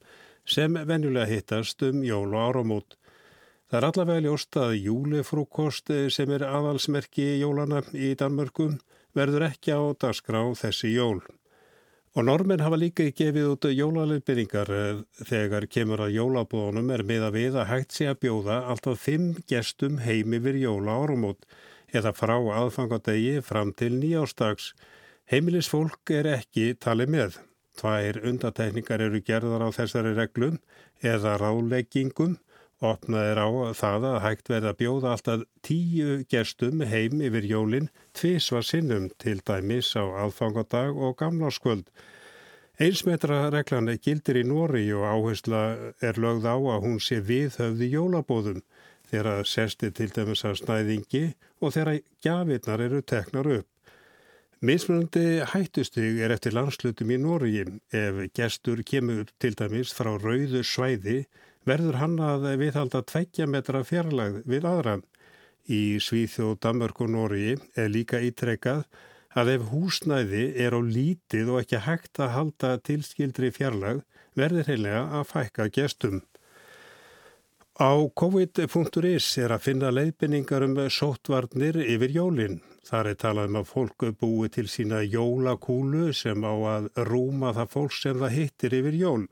sem 0.48 0.80
venjulega 0.80 1.27
hittast 1.27 1.84
um 1.84 2.08
jól 2.08 2.30
og 2.32 2.46
áramót. 2.54 2.96
Það 3.65 3.79
er 3.79 3.88
allavega 3.88 4.24
ljóst 4.27 4.57
að 4.62 4.75
júlefrúkost 4.77 5.89
sem 6.13 6.36
er 6.36 6.43
aðalsmerki 6.45 7.31
jólana 7.39 7.81
í 7.98 8.12
Danmörkum 8.19 8.77
verður 9.17 9.48
ekki 9.48 9.74
á 9.74 9.81
dagskrá 9.98 10.43
þessi 10.60 10.91
jól. 10.93 11.24
Og 12.15 12.24
normin 12.24 12.62
hafa 12.63 12.77
líka 12.79 13.10
gefið 13.12 13.48
út 13.51 13.65
jólalöfbyrningar 13.75 14.69
eh, 14.72 15.00
þegar 15.27 15.65
kemur 15.67 16.05
að 16.05 16.13
jólabóðunum 16.15 16.93
er 16.95 17.03
með 17.03 17.25
að 17.27 17.36
við 17.36 17.57
að 17.60 17.67
hægt 17.74 17.98
sé 17.98 18.07
að 18.07 18.22
bjóða 18.24 18.60
alltaf 18.72 19.01
fimm 19.03 19.34
gestum 19.51 19.98
heimi 20.00 20.39
við 20.45 20.62
jóla 20.62 20.95
árumót 21.01 21.43
eða 21.91 22.13
frá 22.15 22.38
aðfangadegi 22.38 23.41
fram 23.43 23.74
til 23.75 23.98
nýjástags. 23.98 24.72
Heimilisfólk 25.27 26.13
er 26.15 26.29
ekki 26.38 26.69
talið 26.79 27.12
með. 27.17 27.38
Tvær 27.75 28.22
undatekningar 28.29 29.03
eru 29.10 29.19
gerðar 29.19 29.67
á 29.67 29.69
þessari 29.75 30.15
reglum 30.15 30.62
eða 31.03 31.36
ráleggingum 31.41 32.38
Opnað 32.86 33.30
er 33.32 33.39
á 33.42 33.48
það 33.77 34.06
að 34.10 34.18
hægt 34.25 34.50
verða 34.51 34.72
að 34.74 34.80
bjóða 34.82 35.13
alltaf 35.15 35.46
tíu 35.65 36.18
gestum 36.30 36.84
heim 36.86 37.22
yfir 37.24 37.48
jólinn 37.50 37.88
tvísva 38.18 38.62
sinnum 38.65 39.08
til 39.22 39.39
dæmis 39.48 39.94
á 39.98 40.04
aðfangadag 40.25 40.94
og 40.94 41.15
gamlarskvöld. 41.22 41.88
Einsmetra 42.75 43.46
reglan 43.54 43.88
gildir 44.04 44.42
í 44.42 44.44
Nóri 44.48 44.84
og 44.94 45.06
áhersla 45.08 45.62
er 46.04 46.20
lögð 46.20 46.50
á 46.51 46.56
að 46.60 46.84
hún 46.84 47.00
sé 47.00 47.22
viðhöfði 47.24 47.88
jólabóðum 47.94 48.60
þegar 49.12 49.48
sesti 49.48 49.92
til 49.96 50.10
dæmis 50.12 50.44
að 50.44 50.60
snæðingi 50.60 51.24
og 51.62 51.74
þegar 51.77 52.01
gafirnar 52.25 52.84
eru 52.89 53.01
teknar 53.01 53.50
upp. 53.62 53.70
Mismunandi 54.65 55.44
hættustig 55.51 56.20
er 56.25 56.34
eftir 56.36 56.56
landslutum 56.56 57.12
í 57.15 57.18
Nóri 57.22 57.63
ef 57.96 58.22
gestur 58.36 58.84
kemur 58.88 59.27
til 59.39 59.56
dæmis 59.56 59.96
frá 59.96 60.12
rauðu 60.15 60.63
svæði 60.65 61.24
verður 61.65 62.00
hann 62.01 62.15
að 62.22 62.48
viðhalda 62.62 63.01
tveggja 63.10 63.48
metra 63.50 63.84
fjarlag 63.84 64.41
við 64.45 64.67
aðra. 64.69 65.00
Í 65.65 65.98
Svíþjóð, 65.98 66.60
Danmörk 66.62 67.01
og 67.01 67.10
Nóri 67.10 67.55
er 67.74 67.89
líka 67.89 68.22
ítrekkað 68.22 68.86
að 69.36 69.51
ef 69.55 69.65
húsnæði 69.72 70.45
er 70.62 70.77
á 70.77 70.79
lítið 70.79 71.50
og 71.51 71.63
ekki 71.63 71.81
hægt 71.88 72.22
að 72.22 72.34
halda 72.36 72.75
tilskildri 72.86 73.51
fjarlag 73.55 74.05
verður 74.38 74.69
heimlega 74.69 75.03
að 75.19 75.27
fækka 75.31 75.67
gestum. 75.74 76.22
Á 77.75 77.91
covid.is 78.15 79.27
er 79.43 79.51
að 79.51 79.65
finna 79.65 79.89
leiðbynningar 79.91 80.63
um 80.63 80.77
sóttvarnir 80.88 81.81
yfir 81.84 82.13
jólinn. 82.15 82.62
Þar 82.86 83.10
er 83.10 83.17
talað 83.19 83.50
um 83.50 83.57
að 83.60 83.72
fólk 83.74 84.05
búi 84.22 84.50
til 84.53 84.67
sína 84.72 85.01
jólakúlu 85.03 86.13
sem 86.15 86.45
á 86.45 86.55
að 86.77 86.88
rúma 87.10 87.51
það 87.57 87.72
fólk 87.74 87.98
sem 87.98 88.22
það 88.22 88.36
hittir 88.38 88.77
yfir 88.79 88.95
jól. 89.01 89.24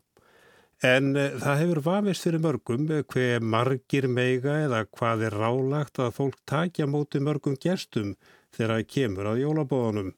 En 0.83 1.13
eh, 1.15 1.37
það 1.39 1.61
hefur 1.61 1.79
vafist 1.85 2.25
fyrir 2.27 2.41
mörgum 2.43 2.89
eh, 2.91 3.05
hver 3.07 3.43
margir 3.55 4.09
meiga 4.11 4.57
eða 4.65 4.81
hvað 4.91 5.29
er 5.29 5.37
rálagt 5.39 6.01
að 6.03 6.17
fólk 6.17 6.41
takja 6.49 6.89
móti 6.91 7.21
mörgum 7.23 7.55
gestum 7.55 8.17
þegar 8.51 8.73
það 8.75 8.89
kemur 8.95 9.29
að 9.31 9.41
jólabóðunum. 9.45 10.11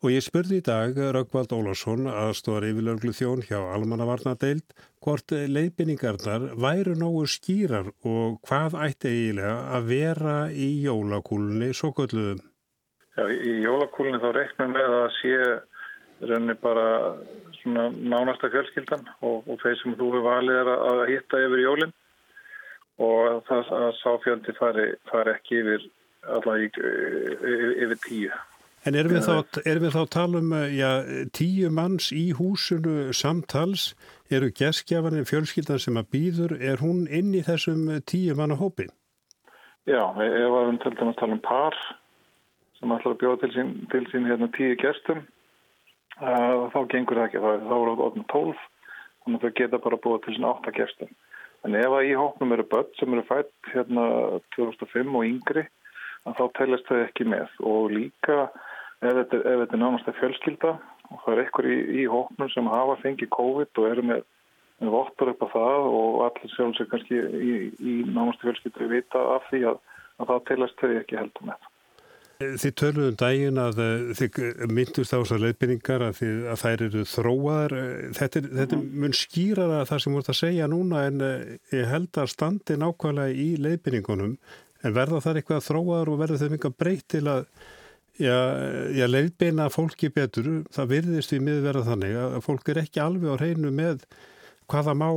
Og 0.00 0.14
ég 0.14 0.24
spurði 0.24 0.58
í 0.58 0.64
dag 0.64 0.96
Röggvald 0.96 1.52
Ólásson 1.52 2.08
aðstóðar 2.08 2.70
yfirlörglu 2.70 3.12
þjón 3.14 3.42
hjá 3.44 3.58
Almannavarnadeild 3.60 4.74
hvort 5.04 5.30
leifinningarnar 5.30 6.46
væru 6.56 6.94
nógu 6.96 7.26
skýrar 7.28 7.92
og 8.08 8.40
hvað 8.48 8.78
ætti 8.86 9.12
eiginlega 9.12 9.58
að 9.76 9.90
vera 9.92 10.36
í 10.50 10.70
jólakúlunni 10.86 11.68
svo 11.76 11.92
gölluðum. 11.98 12.40
Já, 13.14 13.28
í 13.28 13.60
jólakúlunni 13.60 14.22
þá 14.24 14.30
reiknum 14.38 14.74
við 14.74 14.96
að 14.96 15.06
sé 15.20 15.36
rauninni 16.24 16.56
bara 16.64 16.88
svona 17.62 17.88
nánasta 17.92 18.50
fjölskyldan 18.52 19.08
og, 19.20 19.48
og 19.48 19.58
þeir 19.62 19.78
sem 19.80 19.96
þú 19.98 20.10
hefur 20.10 20.26
valið 20.26 20.60
er 20.60 20.70
að 20.74 21.02
hitta 21.10 21.42
yfir 21.46 21.64
jólinn 21.64 21.96
og 23.00 23.42
það 23.48 23.74
að 23.78 23.90
sáfjöldi 24.02 24.54
fari, 24.58 24.86
fari 25.08 25.34
ekki 25.34 25.60
yfir, 25.62 25.84
yfir, 26.36 27.76
yfir 27.86 28.00
tíu. 28.04 28.40
En 28.88 28.96
erum 28.96 29.12
við, 29.12 29.26
þá, 29.26 29.60
erum 29.68 29.84
við 29.84 29.92
þá 29.92 30.00
að 30.00 30.12
tala 30.14 30.40
um 30.40 30.52
já, 30.72 30.90
tíu 31.36 31.68
manns 31.76 32.08
í 32.16 32.30
húsinu 32.36 33.10
samtals, 33.16 33.90
eru 34.32 34.48
geskjafaninn 34.56 35.28
fjölskyldan 35.28 35.82
sem 35.82 36.00
að 36.00 36.08
býður, 36.14 36.54
er 36.56 36.80
hún 36.80 37.04
inn 37.12 37.34
í 37.36 37.42
þessum 37.44 37.90
tíu 38.08 38.36
manna 38.38 38.56
hópi? 38.56 38.88
Já, 39.88 40.00
ef 40.00 40.54
við 40.56 40.78
til 40.84 40.94
dæmis 40.96 41.18
tala 41.20 41.36
um 41.36 41.44
par 41.44 41.76
sem 42.80 42.94
ætlar 42.96 43.12
að 43.12 43.20
bjóða 43.20 43.42
til 43.42 43.52
sín, 43.56 43.74
til 43.92 44.06
sín 44.08 44.28
hérna, 44.28 44.48
tíu 44.56 44.72
gestum 46.20 46.70
þá 46.74 46.80
gengur 46.92 47.20
það 47.20 47.26
ekki, 47.26 47.42
þá 47.42 47.50
er 47.50 47.66
það 47.66 48.04
ofnum 48.06 48.28
12 48.32 48.62
þannig 49.24 49.40
að 49.40 49.44
þau 49.44 49.58
geta 49.60 49.82
bara 49.84 50.00
búið 50.04 50.22
til 50.24 50.36
svona 50.36 50.54
8 50.56 50.72
gestum. 50.76 51.12
En 51.64 51.76
ef 51.76 51.92
að 51.92 52.08
í 52.08 52.16
hóknum 52.16 52.54
eru 52.56 52.64
börn 52.72 52.90
sem 52.96 53.14
eru 53.14 53.24
fætt 53.28 53.72
hérna 53.74 54.04
2005 54.56 55.16
og 55.18 55.26
yngri, 55.28 55.64
þá 56.24 56.44
telast 56.56 56.88
þau 56.88 57.00
ekki 57.02 57.26
með 57.28 57.52
og 57.68 57.92
líka 57.92 58.38
ef 59.00 59.16
þetta, 59.16 59.40
ef 59.40 59.62
þetta 59.62 59.76
er 59.76 59.82
nánast 59.82 60.08
að 60.08 60.18
fjölskylda 60.20 60.74
og 61.10 61.24
það 61.24 61.32
er 61.34 61.42
ekkur 61.44 61.68
í, 61.68 61.78
í 62.00 62.06
hóknum 62.10 62.52
sem 62.52 62.70
hafa 62.70 62.96
fengið 63.02 63.32
COVID 63.36 63.82
og 63.82 63.88
eru 63.90 64.06
með, 64.12 64.22
með 64.80 64.94
vottur 64.94 65.32
upp 65.32 65.44
á 65.44 65.48
það 65.56 65.88
og 65.90 66.22
allir 66.28 66.54
sjálfsög 66.54 66.90
kannski 66.92 67.20
í, 67.20 67.54
í 67.80 67.94
nánast 68.08 68.44
fjölskyldu 68.44 68.88
vita 68.92 69.24
af 69.36 69.48
því 69.50 69.64
að, 69.72 69.80
að 70.20 70.32
þá 70.32 70.36
telast 70.52 70.80
þau 70.80 70.90
ekki 71.00 71.20
heldur 71.20 71.50
með. 71.50 71.70
Þið 72.40 72.72
töluðum 72.80 73.16
dægin 73.20 73.58
að 73.60 73.80
eh, 73.84 74.04
þið 74.16 74.38
myndust 74.72 75.12
á 75.12 75.20
þessar 75.20 75.42
leiðbynningar 75.42 76.04
að, 76.06 76.22
að 76.48 76.62
þær 76.62 76.84
eru 76.86 77.02
þróaðar. 77.10 77.74
Þetta, 78.16 78.42
þetta 78.62 78.78
mun 79.02 79.16
skýra 79.18 79.66
það 79.90 80.00
sem 80.04 80.16
voruð 80.16 80.32
að 80.32 80.38
segja 80.38 80.68
núna 80.72 81.02
en 81.10 81.26
eh, 81.26 81.52
ég 81.76 81.90
held 81.90 82.22
að 82.22 82.32
standi 82.32 82.78
nákvæmlega 82.80 83.36
í 83.36 83.50
leiðbynningunum 83.60 84.32
en 84.80 84.96
verða 84.96 85.20
þar 85.26 85.42
eitthvað 85.42 85.68
þróaðar 85.68 86.12
og 86.14 86.18
verða 86.22 86.40
þau 86.40 86.48
mikilvægt 86.54 86.80
breytt 86.80 87.06
til 87.12 87.22
að 87.28 87.44
já, 88.16 89.06
leiðbyna 89.12 89.68
fólki 89.72 90.08
betur. 90.16 90.50
Það 90.72 90.92
virðist 90.96 91.36
við 91.36 91.44
miðverða 91.44 91.86
þannig 91.92 92.20
að 92.24 92.42
fólk 92.48 92.72
er 92.72 92.84
ekki 92.86 93.04
alveg 93.04 93.36
á 93.36 93.40
hreinu 93.40 93.72
með 93.74 94.06
hvaða 94.70 94.96
má 94.96 95.10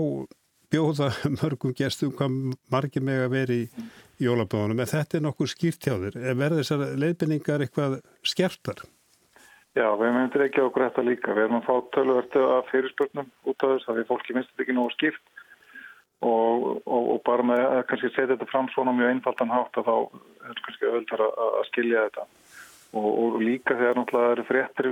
bjóða 0.74 1.14
mörgum 1.40 1.76
gestum 1.78 2.12
hvað 2.18 2.56
margir 2.74 3.06
meg 3.06 3.24
að 3.30 3.36
veri 3.38 3.60
í 3.64 3.86
jólabóðunum, 4.22 4.82
en 4.84 4.92
þetta 4.92 5.18
er 5.18 5.24
nokkuð 5.26 5.54
skýrt 5.54 5.88
hjá 5.88 5.96
þér. 5.96 6.20
Verður 6.38 6.62
þessar 6.62 6.84
leifinningar 7.02 7.64
eitthvað 7.66 8.00
skertar? 8.26 8.84
Já, 9.74 9.88
við 9.98 10.12
myndir 10.14 10.44
ekki 10.46 10.62
okkur 10.62 10.86
þetta 10.86 11.06
líka. 11.08 11.34
Við 11.34 11.48
erum 11.48 11.62
að 11.62 11.70
fá 11.70 11.94
tölvertu 11.96 12.44
af 12.46 12.68
fyrirspurnum 12.70 13.32
út 13.50 13.66
af 13.66 13.72
þess 13.72 13.90
að 13.90 14.00
við 14.00 14.10
fólki 14.12 14.36
þetta 14.38 14.66
ekki 14.66 14.76
nógu 14.78 14.94
skýrt 14.94 15.24
og, 16.24 16.68
og, 16.86 17.08
og 17.16 17.24
bara 17.26 17.46
með 17.48 17.64
að 17.66 17.82
kannski 17.90 18.12
setja 18.14 18.36
þetta 18.36 18.50
fram 18.52 18.70
svona 18.72 18.94
mjög 18.96 19.16
einfaldan 19.16 19.54
hátt 19.54 19.80
að 19.82 19.90
þá 19.90 19.96
er 20.52 20.62
kannski 20.68 20.90
öðvöldar 20.92 21.26
að, 21.26 21.34
að 21.48 21.66
skilja 21.72 22.06
þetta. 22.06 22.28
Og, 22.94 23.10
og 23.10 23.42
líka 23.42 23.74
þegar 23.80 23.98
náttúrulega 23.98 24.36
eru 24.36 24.46
fréttir 24.46 24.90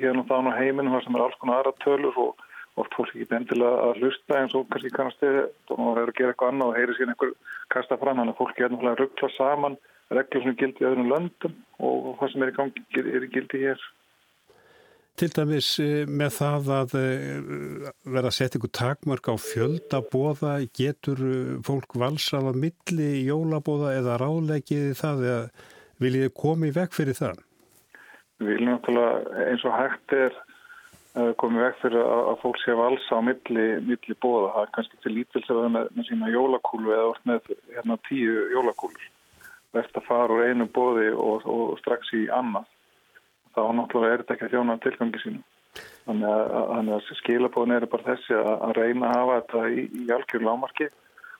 hérna 0.00 0.24
þá 0.24 0.34
á 0.40 0.58
heiminum 0.62 0.96
sem 1.04 1.18
er 1.18 1.26
alls 1.26 1.36
konar 1.42 1.60
aðra 1.60 1.74
tölur 1.84 2.20
og 2.24 2.44
oft 2.80 2.94
fólk 2.96 3.12
ekki 3.14 3.30
bendilega 3.30 3.88
að 3.88 4.00
hlusta 4.02 4.38
eins 4.40 4.54
og 4.58 4.68
kannski 4.70 4.92
kannast 4.94 5.22
og 5.24 5.76
það 5.78 6.00
er 6.00 6.10
að 6.10 6.16
gera 6.18 6.32
eitthvað 6.34 6.52
annað 6.52 6.70
og 6.70 6.78
heyri 6.78 6.96
síðan 6.96 7.12
einhver 7.14 7.34
kasta 7.74 7.98
fram 8.00 8.20
þannig 8.20 8.34
að 8.34 8.40
fólki 8.40 8.64
er 8.64 8.72
náttúrulega 8.72 8.96
að 8.96 9.02
ruggla 9.04 9.30
saman 9.36 9.76
reglur 10.14 10.46
sem 10.46 10.56
gildi 10.60 10.82
í 10.82 10.88
öðrum 10.88 11.12
löndum 11.12 11.60
og 11.78 12.08
það 12.20 12.32
sem 12.32 12.44
er 12.44 12.50
í 12.50 12.56
gangi 12.58 13.04
er 13.04 13.26
í 13.26 13.30
gildi 13.34 13.60
hér. 13.62 13.84
til 15.14 15.28
dæmis 15.30 15.68
eh, 15.78 16.08
með 16.10 16.32
það 16.40 16.70
að 16.80 16.96
eh, 16.98 17.92
vera 18.16 18.30
að 18.30 18.36
setja 18.36 18.58
ykkur 18.58 18.72
takmark 18.74 19.30
á 19.30 19.34
fjöldabóða, 19.38 20.56
getur 20.74 21.22
eh, 21.22 21.52
fólk 21.66 21.94
valsað 22.02 22.50
á 22.50 22.52
milli 22.58 23.10
jólabóða 23.28 23.94
eða 24.00 24.18
ráðlegiði 24.24 24.96
það 24.98 25.26
eða 25.28 25.44
viljið 26.02 26.34
komið 26.34 26.74
veg 26.80 26.98
fyrir 26.98 27.18
það? 27.20 27.44
Við 28.42 28.50
viljum 28.50 28.72
náttúrulega 28.72 29.46
eins 29.46 29.64
og 29.64 29.78
hægt 29.78 30.16
er 30.18 30.42
komið 31.14 31.62
veg 31.62 31.80
fyrir 31.80 32.02
að 32.02 32.36
fólk 32.42 32.60
sé 32.62 32.74
valsa 32.78 33.18
á 33.18 33.20
milli, 33.22 33.66
milli 33.86 34.16
bóða. 34.18 34.52
Það 34.54 34.62
er 34.64 34.72
kannski 34.76 35.00
til 35.02 35.14
lítils 35.14 35.50
að 35.50 35.60
vera 35.60 35.72
með, 35.76 35.90
sína 36.08 36.30
jólakúlu 36.32 36.94
eða 36.94 37.10
orð 37.12 37.26
með 37.30 37.50
hérna, 37.76 37.98
tíu 38.08 38.46
jólakúlur. 38.54 39.10
Verðt 39.74 39.98
að 39.98 40.08
fara 40.08 40.34
úr 40.34 40.46
einu 40.48 40.66
bóði 40.70 41.10
og, 41.14 41.46
og 41.50 41.78
strax 41.82 42.12
í 42.18 42.26
annað 42.34 42.66
þá 43.54 43.62
náttúrulega 43.78 44.14
er 44.14 44.22
þetta 44.22 44.34
ekki 44.34 44.46
að 44.48 44.54
þjóna 44.54 44.78
tilgangi 44.82 45.20
sínum. 45.22 45.44
Þannig 46.04 46.28
að, 46.30 46.90
að 46.96 47.08
skilabóðin 47.20 47.76
er 47.76 47.86
bara 47.90 48.08
þessi 48.10 48.36
að, 48.36 48.50
að 48.66 48.74
reyna 48.80 49.08
að 49.08 49.16
hafa 49.18 49.38
þetta 49.40 49.62
í, 49.70 49.84
í 49.94 50.04
algjörlu 50.16 50.52
ámarki 50.52 50.88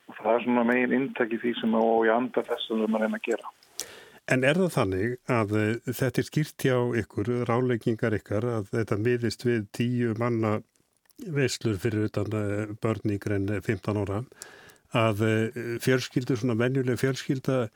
og 0.05 0.17
það 0.21 0.31
er 0.31 0.45
svona 0.45 0.65
megin 0.69 0.95
inntæki 0.99 1.39
því 1.41 1.53
sem 1.59 1.77
og 1.79 2.07
ég 2.07 2.15
anda 2.15 2.43
þess 2.47 2.69
að 2.69 2.75
við 2.75 2.85
erum 2.85 2.97
að 2.97 3.05
reyna 3.05 3.19
að 3.19 3.27
gera. 3.29 3.53
En 4.25 4.41
er 4.41 4.57
það 4.57 4.71
þannig 4.73 5.11
að 5.29 5.51
uh, 5.53 5.65
þetta 5.85 6.21
er 6.21 6.25
skýrt 6.25 6.63
hjá 6.65 6.77
ykkur, 7.01 7.27
ráleggingar 7.45 8.15
ykkar, 8.17 8.47
að 8.57 8.69
þetta 8.71 8.97
miðist 8.97 9.45
við 9.45 9.65
tíu 9.77 10.15
manna 10.17 10.57
veislur 11.35 11.77
fyrir 11.81 12.07
utan 12.07 12.33
uh, 12.33 12.71
börn 12.81 13.13
yngre 13.13 13.37
en 13.37 13.51
15 13.67 13.99
ára, 14.01 14.23
að 14.97 15.21
uh, 15.27 15.59
fjölskyldur, 15.83 16.39
svona 16.41 16.57
menjuleg 16.57 16.97
fjölskylda, 16.97 17.67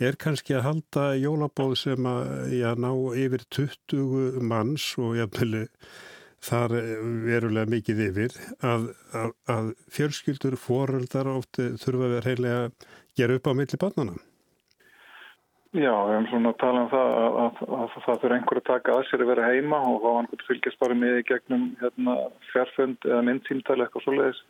er 0.00 0.16
kannski 0.16 0.56
að 0.56 0.64
halda 0.64 1.04
jólabóð 1.18 1.74
sem 1.82 2.08
að 2.08 2.54
já, 2.56 2.70
ná 2.78 2.92
yfir 3.18 3.44
20 3.58 4.38
manns 4.48 4.86
og 5.02 5.18
jafnveg 5.18 5.68
þar 6.48 6.76
verulega 7.26 7.66
mikið 7.66 8.02
yfir 8.04 8.36
að, 8.62 8.86
að, 9.10 9.34
að 9.50 9.72
fjölskyldur 9.90 10.54
foreldar 10.62 11.28
oft 11.32 11.58
þurfa 11.58 12.06
að 12.06 12.14
vera 12.14 12.30
heilega 12.30 12.90
gera 13.18 13.40
upp 13.40 13.50
á 13.50 13.52
milli 13.58 13.82
barnana. 13.82 14.14
Já, 15.76 15.92
við 15.92 16.14
hefum 16.14 16.26
svona 16.30 16.50
að 16.54 16.60
tala 16.62 16.80
um 16.80 16.86
það 16.88 17.10
að, 17.18 17.58
að 17.76 17.96
það 18.04 18.20
fyrir 18.22 18.34
einhverju 18.38 18.62
að 18.62 18.68
taka 18.70 18.92
að 18.94 19.02
sér 19.08 19.24
að 19.24 19.30
vera 19.34 19.48
heima 19.50 19.80
og 19.84 19.98
þá 20.00 20.08
hann 20.14 20.28
fylgjast 20.46 20.78
bara 20.80 20.94
með 20.96 21.18
í 21.18 21.26
gegnum 21.28 21.66
hérna, 21.82 22.14
fjárfund 22.52 23.04
eða 23.04 23.26
myndtímtæli 23.26 23.84
eitthvað 23.84 24.06
svoleiðis 24.06 24.40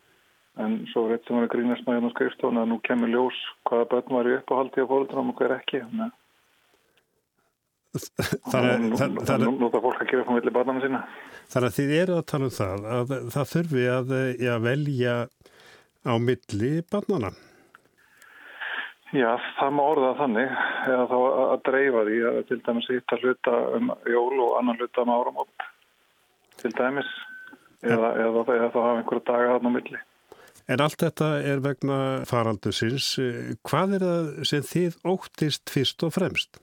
en 0.63 0.77
svo 0.93 1.05
er 1.07 1.17
eitt 1.17 1.27
sem 1.27 1.35
var 1.35 1.49
að 1.49 1.53
grínast 1.57 1.89
með 1.89 1.99
hérna 1.99 2.13
skrifstofna 2.13 2.63
að 2.63 2.71
nú 2.71 2.79
kemur 2.87 3.11
ljós 3.11 3.41
hvaða 3.67 3.89
börn 3.91 4.15
var 4.15 4.31
í 4.31 4.37
uppáhaldi 4.39 4.87
á 4.87 4.91
fólkdram 4.93 5.33
og 5.33 5.43
hver 5.43 5.57
ekki 5.59 5.83
að 5.83 5.99
nú 9.59 9.73
það 9.73 9.83
fólk 9.89 10.03
að 10.05 10.11
að 11.67 11.77
þið 11.81 11.95
eru 11.99 12.21
að 12.21 12.27
tala 12.31 12.47
um 12.47 12.57
það 12.61 12.89
að 12.95 13.19
það 13.35 13.53
þurfi 13.57 13.85
að 13.97 14.17
ja, 14.47 14.57
velja 14.63 15.15
á 16.07 16.15
milli 16.23 16.73
barnana 16.87 17.35
Já, 19.17 19.31
það 19.57 19.71
má 19.73 19.83
orða 19.89 20.11
þannig 20.19 20.51
eða 20.93 21.07
þá 21.09 21.17
að 21.45 21.63
dreifa 21.71 22.05
því 22.09 22.19
að 22.29 22.43
til 22.51 22.59
dæmis 22.67 22.91
hitta 22.93 23.21
hluta 23.23 23.55
um 23.79 23.95
jól 24.05 24.43
og 24.45 24.59
annan 24.59 24.77
hluta 24.77 25.05
um 25.07 25.15
áram 25.15 25.41
til 26.61 26.73
dæmis 26.77 27.09
eða, 27.81 28.13
eða, 28.21 28.45
eða 28.45 28.71
þá 28.75 28.79
hafa 28.83 28.99
einhverja 28.99 29.27
daga 29.31 29.55
þarna 29.55 29.73
á 29.73 29.77
milli 29.79 30.05
En 30.69 30.83
allt 30.85 31.01
þetta 31.01 31.29
er 31.49 31.63
vegna 31.65 31.99
faraldusins. 32.29 33.15
Hvað 33.65 33.95
er 33.97 34.03
það 34.05 34.27
sem 34.51 34.67
þið 34.69 34.99
óttist 35.09 35.73
fyrst 35.73 36.05
og 36.05 36.13
fremst? 36.13 36.59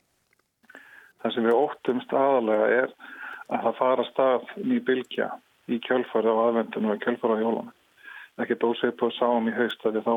Það 1.23 1.33
sem 1.33 1.47
við 1.47 1.57
óttumst 1.57 2.13
aðalega 2.13 2.67
er 2.83 2.93
að 3.49 3.63
það 3.63 3.79
fara 3.79 4.05
stað 4.11 4.51
ný 4.61 4.77
bylgja 4.85 5.31
í 5.73 5.79
kjölfari 5.81 6.29
á 6.29 6.37
aðvendinu 6.43 6.93
og 6.93 7.01
kjölfari 7.01 7.39
á 7.41 7.41
jólunum. 7.41 7.73
Ekki 8.43 8.59
dósið 8.61 8.93
på 8.99 9.09
að 9.09 9.17
sáum 9.17 9.49
í 9.49 9.55
haust 9.55 9.85
að 9.89 9.97
þá 10.05 10.13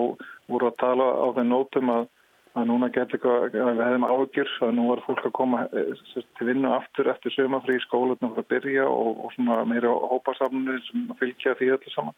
voru 0.52 0.68
að 0.68 0.78
tala 0.82 1.08
á 1.08 1.26
þeim 1.38 1.48
nótum 1.54 1.92
að, 1.94 2.08
að 2.56 2.68
núna 2.70 2.88
getur 2.94 3.18
eitthvað, 3.18 3.58
að 3.60 3.76
við 3.78 3.84
hefðum 3.84 4.06
ágjur 4.08 4.54
að 4.64 4.72
nú 4.76 4.86
var 4.88 5.02
fólk 5.06 5.26
að 5.28 5.36
koma 5.38 5.64
eh, 5.68 5.92
til 6.38 6.48
vinnu 6.48 6.72
aftur 6.72 7.10
eftir 7.12 7.34
sömafri 7.34 7.76
í 7.76 7.84
skólunum 7.84 8.34
fyrir 8.36 8.44
að 8.44 8.50
byrja 8.54 8.88
og, 8.88 9.20
og 9.24 9.34
svona 9.34 9.60
meira 9.68 9.92
hópasamnir 10.12 10.80
sem 10.88 11.06
fylgja 11.20 11.56
því 11.58 11.70
öllu 11.76 11.94
saman 11.94 12.16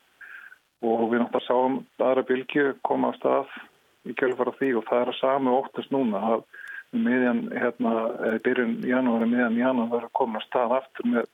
og 0.81 1.11
við 1.11 1.21
náttúrulega 1.21 1.47
sáum 1.47 1.81
aðra 2.01 2.25
bylgu 2.31 2.67
koma 2.87 3.13
á 3.13 3.19
stað 3.19 3.59
í 4.09 4.15
kjölfara 4.17 4.55
því 4.59 4.73
og 4.79 4.87
það 4.89 5.03
er 5.03 5.13
að 5.13 5.21
samu 5.21 5.57
óttast 5.59 5.93
núna 5.93 6.23
að 6.35 6.45
miðjan, 6.97 7.43
hérna, 7.55 7.93
eða 8.27 8.45
byrjun 8.47 8.79
janúari, 8.89 9.29
miðjan 9.31 9.59
janúari 9.61 9.93
verður 9.93 10.09
að 10.09 10.17
koma 10.21 10.41
á 10.41 10.47
stað 10.47 10.77
aftur 10.81 11.11
með, 11.15 11.29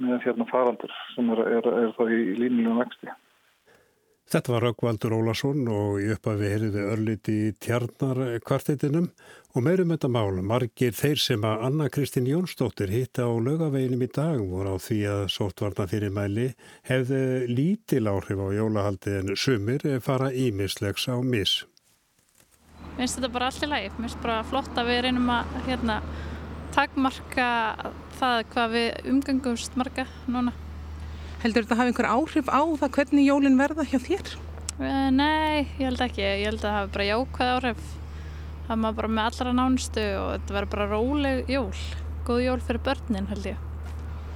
með 0.00 0.24
hérna 0.26 0.46
faraldur 0.50 0.94
sem 1.14 1.34
er, 1.34 1.42
er, 1.58 1.68
er 1.84 2.14
í, 2.14 2.20
í 2.32 2.38
línulegum 2.40 2.80
vexti. 2.80 3.12
Þetta 4.30 4.52
var 4.52 4.62
Röggvaldur 4.62 5.14
Ólason 5.16 5.64
og 5.74 5.96
í 5.98 6.04
upphafi 6.14 6.50
heyriði 6.52 6.82
örliti 6.86 7.32
í 7.48 7.54
tjarnarkvartetinum 7.64 9.08
og 9.58 9.64
meirum 9.66 9.90
þetta 9.90 10.10
mál. 10.14 10.38
Margir 10.46 10.94
þeir 10.94 11.18
sem 11.18 11.46
að 11.48 11.64
Anna 11.66 11.88
Kristín 11.90 12.28
Jónsdóttir 12.30 12.92
hitta 12.94 13.26
á 13.26 13.30
lögaveginum 13.42 14.04
í 14.06 14.10
dag 14.14 14.38
voru 14.52 14.76
á 14.78 14.84
því 14.86 15.00
að 15.16 15.24
sóttvarna 15.34 15.88
fyrir 15.90 16.14
mæli 16.14 16.46
hefði 16.86 17.20
lítil 17.50 18.04
áhrif 18.06 18.38
á 18.38 18.48
jólahaldi 18.54 19.18
en 19.18 19.34
sumir 19.34 19.88
fara 20.06 20.30
ímislegs 20.30 21.10
á 21.10 21.18
mis. 21.18 21.64
Mér 22.94 23.02
finnst 23.02 23.18
þetta 23.18 23.34
bara 23.34 23.50
allt 23.50 23.66
í 23.66 23.72
lagi. 23.74 23.92
Mér 23.96 24.06
finnst 24.12 24.22
bara 24.22 24.40
flott 24.46 24.78
að 24.78 24.94
við 24.94 25.06
reynum 25.08 25.30
að 25.40 25.60
hérna, 25.66 26.00
takmarka 26.70 27.52
það 28.22 28.48
hvað 28.54 28.74
við 28.78 28.90
umgangumst 29.10 29.80
marga 29.80 30.06
núna. 30.30 30.54
Heldur 31.40 31.64
þetta 31.64 31.72
að 31.72 31.78
hafa 31.80 31.90
einhver 31.90 32.08
áhrif 32.12 32.48
á 32.52 32.60
það 32.82 32.90
hvernig 32.98 33.24
jólinn 33.24 33.56
verða 33.56 33.84
hjá 33.88 33.96
þér? 34.04 34.32
Eh, 34.80 35.06
nei, 35.12 35.68
ég 35.78 35.86
held 35.86 36.02
ekki. 36.04 36.20
Ég 36.20 36.50
held 36.50 36.60
að 36.60 36.66
það 36.66 36.76
hafi 36.76 36.92
bara 36.96 37.06
jákvæð 37.08 37.52
áhrif. 37.54 37.86
Það 38.66 38.82
maður 38.82 38.98
bara 38.98 39.10
með 39.16 39.28
allra 39.30 39.54
nánustu 39.56 40.04
og 40.20 40.28
þetta 40.34 40.56
verður 40.56 40.72
bara 40.74 40.88
róleg 40.90 41.50
jól. 41.54 41.80
Góð 42.28 42.42
jól 42.44 42.58
fyrir 42.66 42.84
börnin 42.90 43.30
held 43.32 43.48
ég. 43.48 43.64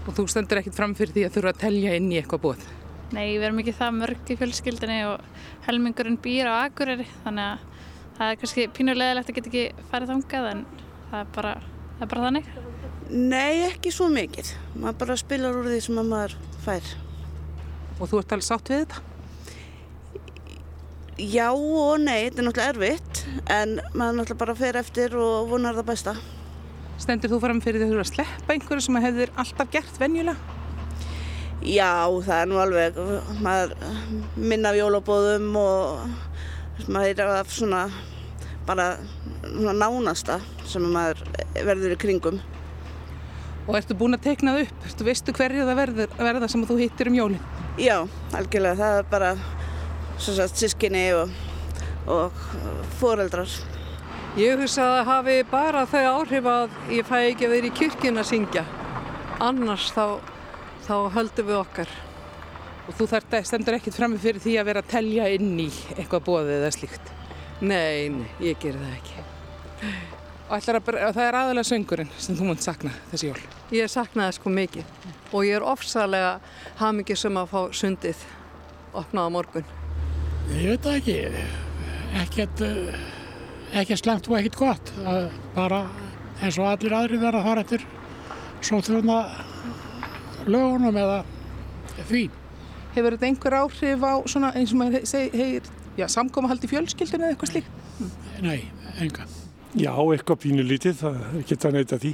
Og 0.04 0.16
þú 0.16 0.24
stendur 0.32 0.62
ekkit 0.62 0.78
fram 0.78 0.96
fyrir 0.96 1.12
því 1.12 1.26
að 1.28 1.36
þurfa 1.36 1.52
að 1.52 1.60
telja 1.66 1.94
inn 1.98 2.08
í 2.08 2.18
eitthvað 2.22 2.44
bóð? 2.46 2.64
Nei, 3.12 3.26
við 3.36 3.46
erum 3.50 3.60
ekki 3.60 3.76
það 3.76 3.96
mörg 4.00 4.32
í 4.32 4.38
fjölskyldinni 4.40 5.00
og 5.10 5.42
helmingurinn 5.68 6.20
býr 6.24 6.48
á 6.48 6.64
akureyri 6.64 7.04
þannig 7.22 7.50
að 7.52 7.90
það 8.16 8.30
er 8.30 8.40
kannski 8.40 8.66
pínulegilegt 8.78 9.28
að 9.28 9.38
geta 9.38 9.52
ekki 9.52 9.88
farið 9.92 10.14
þangað 10.14 10.48
en 10.54 10.64
það 11.12 11.20
er 11.20 11.30
bara, 11.36 11.52
það 11.98 12.06
er 12.06 12.12
bara 12.14 12.24
þannig. 12.30 12.54
Nei, 13.14 13.62
ekki 13.68 13.92
svo 13.94 14.08
mikið. 14.10 14.48
Maður 14.74 15.00
bara 15.04 15.14
spilar 15.20 15.54
úr 15.54 15.68
því 15.70 15.80
sem 15.84 15.98
maður 16.02 16.32
fær. 16.64 16.86
Og 18.00 18.08
þú 18.10 18.18
ert 18.18 18.32
alveg 18.34 18.46
sátt 18.48 18.70
við 18.72 18.80
þetta? 18.82 19.02
Já 21.22 21.52
og 21.54 22.00
nei, 22.02 22.24
þetta 22.26 22.40
er 22.42 22.46
náttúrulega 22.48 22.72
erfitt 22.72 23.20
en 23.54 23.76
maður 23.94 24.16
náttúrulega 24.18 24.40
bara 24.40 24.56
fer 24.58 24.78
eftir 24.80 25.14
og 25.14 25.52
vonar 25.52 25.78
það 25.78 25.86
besta. 25.92 26.14
Stendur 26.98 27.30
þú 27.30 27.38
fram 27.44 27.60
fyrir 27.62 27.78
því 27.78 27.86
að 27.86 27.92
þú 27.92 27.94
eru 27.94 28.02
að 28.02 28.10
sleppa 28.10 28.56
einhverju 28.56 28.86
sem 28.86 28.98
hefur 29.04 29.32
alltaf 29.44 29.70
gert 29.76 30.00
venjulega? 30.02 30.56
Já, 31.64 31.92
það 32.26 32.40
er 32.40 32.50
nú 32.50 32.58
alveg, 32.60 32.98
maður 33.46 33.76
minna 34.34 34.72
af 34.74 34.80
jólabóðum 34.80 35.54
og 35.60 36.90
maður 36.90 37.22
er 37.22 37.32
af 37.38 37.54
svona 37.54 37.84
bara 38.66 38.96
svona 39.44 39.76
nánasta 39.78 40.40
sem 40.66 40.82
maður 40.82 41.22
verður 41.54 41.94
í 41.94 42.00
kringum. 42.00 42.42
Og 43.64 43.76
ertu 43.78 43.96
búin 43.96 44.16
að 44.16 44.26
teikna 44.26 44.52
það 44.54 44.66
upp? 44.66 44.88
Ertu 44.90 45.06
veistu 45.06 45.34
hverju 45.36 45.64
það 45.64 45.78
verður, 45.78 46.16
verða 46.20 46.48
sem 46.52 46.64
þú 46.68 46.76
hittir 46.82 47.08
um 47.08 47.14
jólinn? 47.16 47.44
Já, 47.80 47.96
algjörlega. 48.36 48.76
Það 48.76 48.98
er 48.98 49.06
bara 49.10 49.30
sagt, 50.20 50.58
sískinni 50.60 51.04
og, 51.16 51.32
og 52.12 52.42
foreldrar. 53.00 53.54
Ég 54.36 54.60
hugsa 54.60 54.84
að 54.84 54.96
það 54.98 55.08
hafi 55.12 55.36
bara 55.50 55.84
þau 55.88 56.04
áhrif 56.10 56.48
að 56.50 56.78
ég 56.92 57.08
fæ 57.08 57.16
ekki 57.22 57.46
að 57.46 57.54
vera 57.54 57.70
í 57.70 57.76
kyrkina 57.80 58.24
að 58.24 58.30
syngja. 58.32 58.64
Annars 59.44 59.88
þá, 59.94 60.18
þá 60.84 60.96
höldum 61.16 61.48
við 61.48 61.60
okkar. 61.60 61.94
Og 62.84 62.98
þú 62.98 63.06
þarf, 63.14 63.38
stendur 63.48 63.78
ekkit 63.78 63.96
fram 63.96 64.12
með 64.12 64.26
fyrir 64.26 64.44
því 64.44 64.58
að 64.60 64.68
vera 64.68 64.82
að 64.84 64.90
telja 64.92 65.30
inn 65.38 65.54
í 65.62 65.70
eitthvað 65.94 66.26
bóðið 66.26 66.58
eða 66.58 66.74
slíkt? 66.76 67.14
Nei, 67.64 68.10
nei, 68.12 68.28
ég 68.44 68.60
ger 68.60 68.76
það 68.76 68.98
ekki. 68.98 69.24
Og 70.44 70.60
að, 70.60 70.88
það 71.16 71.22
er 71.24 71.36
aðalega 71.38 71.66
söngurinn 71.66 72.10
sem 72.20 72.36
þú 72.36 72.50
múnt 72.50 72.64
sakna 72.64 72.92
þessi 73.10 73.30
jól? 73.30 73.38
Ég 73.72 73.88
saknaði 73.90 74.36
sko 74.36 74.50
mikið 74.52 75.10
og 75.32 75.46
ég 75.46 75.56
er 75.56 75.64
ofsalega 75.64 76.34
hafmikið 76.78 77.20
sem 77.22 77.38
að 77.40 77.52
fá 77.54 77.60
sundið 77.74 78.24
opnað 78.94 79.24
á 79.24 79.30
morgun. 79.34 79.70
Ég 80.52 80.74
veit 80.74 80.88
ekki, 80.92 81.14
ekkert, 82.20 82.60
ekkert 83.72 84.02
slemt 84.02 84.28
og 84.28 84.36
ekkert 84.38 84.58
gott. 84.60 84.92
Bara 85.56 85.86
eins 86.42 86.58
og 86.60 86.68
allir 86.68 86.92
aðri 86.94 87.20
verða 87.22 87.40
að 87.40 87.48
fara 87.48 87.64
eftir 87.64 87.86
svo 88.64 88.80
þjóna 88.84 89.18
lögunum 90.44 90.98
eða 91.00 91.22
því. 92.10 92.26
Hefur 92.94 93.16
þetta 93.16 93.30
einhver 93.30 93.56
áhrif 93.62 94.04
á 94.04 94.14
svona 94.28 94.52
eins 94.58 94.74
og 94.76 94.82
maður 94.82 95.08
segir, 95.08 95.72
já, 95.96 96.04
samkómahald 96.12 96.62
í 96.68 96.70
fjölskyldinu 96.70 97.26
eða 97.26 97.34
eitthvað 97.34 97.54
slíkt? 97.54 97.80
Nei, 98.44 98.68
enga. 99.00 99.26
Já, 99.74 99.90
eitthvað 99.90 100.38
pínu 100.44 100.62
lítið, 100.62 101.00
það 101.00 101.22
geta 101.48 101.70
neyta 101.74 101.96
því. 101.98 102.12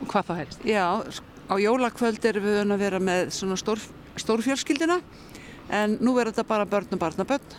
Og 0.00 0.06
hvað 0.08 0.28
það 0.30 0.38
helst? 0.40 0.62
Já, 0.64 0.84
á 1.52 1.54
jólakvöld 1.60 2.26
erum 2.30 2.46
við 2.46 2.60
að 2.62 2.80
vera 2.80 3.00
með 3.04 3.32
svona 3.36 3.58
stór, 3.60 3.82
stórfjölskyldina 4.16 4.96
en 5.68 5.98
nú 6.00 6.14
verður 6.16 6.32
þetta 6.32 6.48
bara 6.48 6.68
börn 6.68 6.96
og 6.96 7.02
barnabörn. 7.02 7.58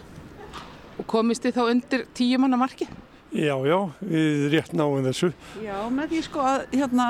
Og 0.97 1.05
komist 1.11 1.45
þið 1.45 1.59
þá 1.59 1.61
undir 1.65 2.05
tíu 2.17 2.39
manna 2.41 2.57
marki? 2.57 2.87
Já, 3.35 3.53
já, 3.67 3.77
við 3.99 4.47
rétt 4.55 4.73
náum 4.73 5.05
þessu. 5.05 5.29
Já, 5.61 5.77
með 5.93 6.15
því 6.15 6.23
sko 6.25 6.47
að 6.49 6.65
hérna 6.73 7.07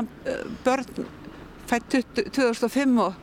börn 0.65 1.07
fætt 1.71 1.97
2005 2.35 2.99
og, 3.05 3.15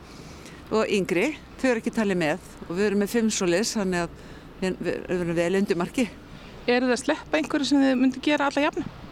og 0.73 0.89
yngri, 0.89 1.35
þau 1.61 1.69
eru 1.75 1.83
ekki 1.83 1.93
talið 1.99 2.21
með 2.23 2.49
og 2.65 2.73
við 2.73 2.87
erum 2.89 3.05
með 3.05 3.13
fimm 3.13 3.29
solis, 3.29 3.75
þannig 3.77 4.07
að 4.07 4.17
við, 4.63 4.81
við 4.89 5.15
erum 5.19 5.39
vel 5.43 5.53
undir 5.61 5.81
marki. 5.85 6.09
Er 6.63 6.81
það 6.81 6.97
að 6.97 7.01
sleppa 7.03 7.37
einhverju 7.37 7.69
sem 7.69 7.83
þið 7.83 7.97
myndi 8.01 8.23
gera 8.23 8.49
alla 8.49 8.67
jafna? 8.69 9.02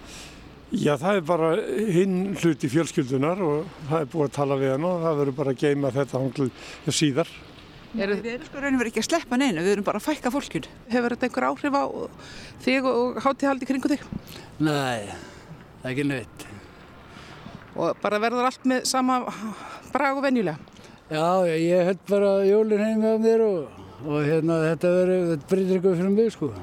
Já, 0.71 0.93
það 0.95 1.17
er 1.17 1.23
bara 1.27 1.47
hinn 1.91 2.19
hluti 2.39 2.69
fjölskyldunar 2.71 3.41
og 3.43 3.71
það 3.89 4.03
er 4.03 4.11
búið 4.13 4.27
að 4.29 4.35
tala 4.37 4.57
við 4.61 4.69
hann 4.71 4.85
og 4.87 5.01
það 5.03 5.17
verður 5.19 5.35
bara 5.41 5.51
að 5.51 5.63
geima 5.65 5.91
þetta 5.91 6.21
hanglu 6.21 6.45
síðar. 6.95 7.31
Eru... 7.91 8.15
Við 8.23 8.29
erum 8.31 8.47
sko 8.47 8.61
raun 8.63 8.77
og 8.77 8.79
verið 8.79 8.93
ekki 8.93 9.01
að 9.01 9.07
sleppa 9.09 9.39
neina, 9.41 9.65
við 9.65 9.73
erum 9.73 9.87
bara 9.89 9.99
að 9.99 10.05
fækka 10.05 10.31
fólkun. 10.31 10.69
Hefur 10.93 11.15
þetta 11.15 11.27
einhver 11.27 11.47
áhrif 11.49 11.75
á 11.75 11.83
þig 12.63 12.87
og 12.87 13.19
hátíðhaldi 13.25 13.67
kringu 13.67 13.91
þig? 13.91 14.05
Nei, 14.63 15.11
ekki 15.91 16.07
nöytt. 16.07 16.47
Og 17.75 17.99
bara 17.99 18.23
verður 18.23 18.47
allt 18.47 18.63
með 18.71 18.87
sama 18.87 19.19
brag 19.91 20.21
og 20.21 20.23
venjulega? 20.23 20.55
Já, 21.11 21.43
ég 21.51 21.89
held 21.89 22.05
bara 22.07 22.35
jólinn 22.47 22.85
heim 22.85 23.03
með 23.03 23.25
mér 23.25 23.43
og, 23.43 23.81
og 24.07 24.21
hérna 24.23 24.61
þetta 24.69 24.95
verður, 25.01 25.25
þetta 25.33 25.51
breytir 25.51 25.75
eitthvað 25.75 25.99
fyrir 25.99 26.15
mig 26.15 26.31
sko. 26.37 26.53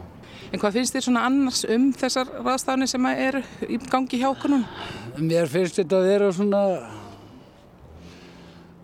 En 0.48 0.60
hvað 0.60 0.78
finnst 0.78 0.94
þér 0.96 1.04
svona 1.04 1.26
annars 1.28 1.64
um 1.68 1.90
þessar 1.92 2.30
ráðstafni 2.40 2.86
sem 2.88 3.06
eru 3.10 3.42
í 3.68 3.76
gangi 3.84 4.20
hjá 4.20 4.30
okkur 4.30 4.54
núna? 4.54 4.86
Mér 5.20 5.50
finnst 5.50 5.76
þetta 5.76 5.98
að 5.98 6.08
vera 6.08 6.30
svona 6.32 6.62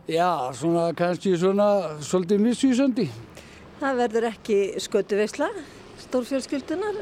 Já, 0.04 0.52
svona 0.52 0.90
kannski 0.92 1.30
svona 1.40 1.96
svolítið 2.04 2.42
missvísandi. 2.44 3.06
Það 3.80 4.00
verður 4.02 4.26
ekki 4.28 4.58
skötuveisla, 4.84 5.48
stórfjölskyldunar 6.02 6.98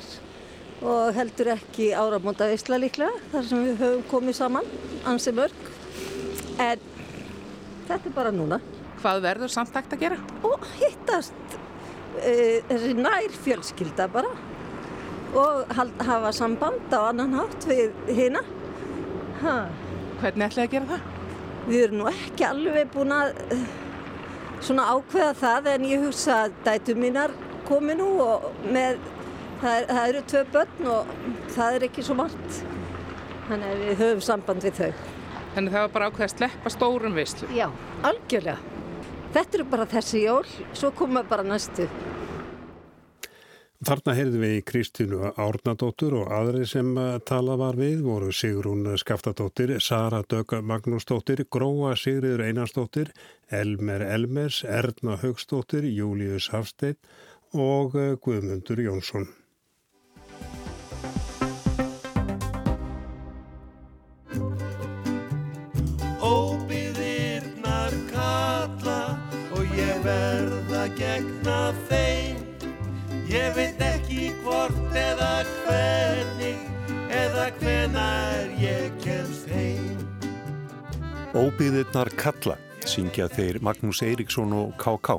og 0.87 1.11
heldur 1.17 1.51
ekki 1.57 1.89
áramótaveisla 1.99 2.79
líklega 2.79 3.11
þar 3.33 3.49
sem 3.49 3.65
við 3.67 3.83
höfum 3.83 4.07
komið 4.13 4.39
saman, 4.39 4.71
ansið 5.11 5.41
mörg. 5.41 5.67
En 6.63 6.87
þetta 7.91 7.99
er 7.99 8.15
bara 8.15 8.35
núna. 8.35 8.61
Hvað 9.03 9.27
verður 9.27 9.55
samt 9.57 9.75
hægt 9.75 9.99
að 9.99 10.07
gera? 10.07 10.23
Og 10.47 10.71
hittast 10.79 11.59
e, 12.23 12.63
þessi 12.71 12.95
nær 13.03 13.39
fjölskylda 13.43 14.07
bara 14.15 14.31
og 15.33 15.73
hafa 16.07 16.33
samband 16.37 16.93
á 16.93 17.09
annan 17.09 17.35
hátt 17.39 17.67
við 17.69 17.93
hina. 18.13 18.43
Ha. 19.43 19.55
Hvernig 20.21 20.49
ætlaði 20.49 20.67
að 20.67 20.75
gera 20.75 20.91
það? 20.91 21.07
Við 21.63 21.85
erum 21.87 22.01
nú 22.01 22.11
ekki 22.11 22.45
alveg 22.47 22.91
búin 22.93 23.15
að 23.15 23.33
svona 24.63 24.91
ákveða 24.93 25.33
það 25.39 25.71
en 25.73 25.89
ég 25.89 26.05
hugsa 26.07 26.45
að 26.45 26.59
dætu 26.67 26.95
mínar 26.99 27.35
komi 27.67 27.97
nú 27.99 28.09
og 28.23 28.47
með, 28.75 29.01
það, 29.63 29.73
er, 29.73 29.89
það 29.89 30.05
eru 30.05 30.23
tvö 30.33 30.45
börn 30.57 30.93
og 30.93 31.17
það 31.57 31.79
er 31.79 31.89
ekki 31.89 32.07
svo 32.07 32.19
margt. 32.19 32.61
Þannig 33.49 33.73
að 33.73 33.83
við 33.87 34.03
höfum 34.03 34.23
samband 34.29 34.67
við 34.67 34.79
þau. 34.79 34.93
Þannig 35.55 35.75
það 35.75 35.87
var 35.87 35.95
bara 35.97 36.11
ákveða 36.11 36.29
að 36.29 36.35
sleppa 36.37 36.73
stórum 36.73 37.19
veislu? 37.19 37.49
Já, 37.57 37.67
algjörlega. 38.07 38.59
Þetta 39.33 39.59
eru 39.59 39.67
bara 39.73 39.89
þessi 39.89 40.23
jól, 40.27 40.45
svo 40.77 40.93
koma 40.97 41.23
bara 41.25 41.45
næstu. 41.47 41.87
Þarna 43.83 44.13
heyrðum 44.15 44.43
við 44.45 44.53
Kristínu 44.63 45.31
Árnadóttur 45.43 46.15
og 46.21 46.29
aðri 46.31 46.69
sem 46.71 46.93
tala 47.27 47.57
var 47.59 47.75
við 47.75 48.05
voru 48.07 48.29
Sigrún 48.31 48.87
Skaftadóttir, 49.03 49.73
Sara 49.83 50.21
Dögg 50.23 50.55
Magnúsdóttir, 50.63 51.43
Gróa 51.51 51.97
Sigriður 51.99 52.45
Einarsdóttir, 52.47 53.11
Elmer 53.51 54.07
Elmers, 54.07 54.63
Erna 54.63 55.19
Högstóttir, 55.19 55.91
Július 55.91 56.53
Hafstein 56.55 56.95
og 57.51 57.99
Guðmundur 58.23 58.87
Jónsson. 58.87 59.27
Ég 73.33 73.55
veit 73.57 73.79
ekki 73.81 74.27
hvort 74.43 74.93
eða 74.93 75.29
hvernig 75.65 76.59
eða 77.17 77.47
hvenar 77.63 78.51
ég 78.61 78.99
kemst 79.01 79.47
heim. 79.49 80.03
Óbyðirnar 81.33 82.11
kalla, 82.21 82.59
syngja 82.85 83.31
þeir 83.33 83.57
Magnús 83.65 84.03
Eiríksson 84.05 84.53
og 84.53 84.75
K.K. 84.77 85.17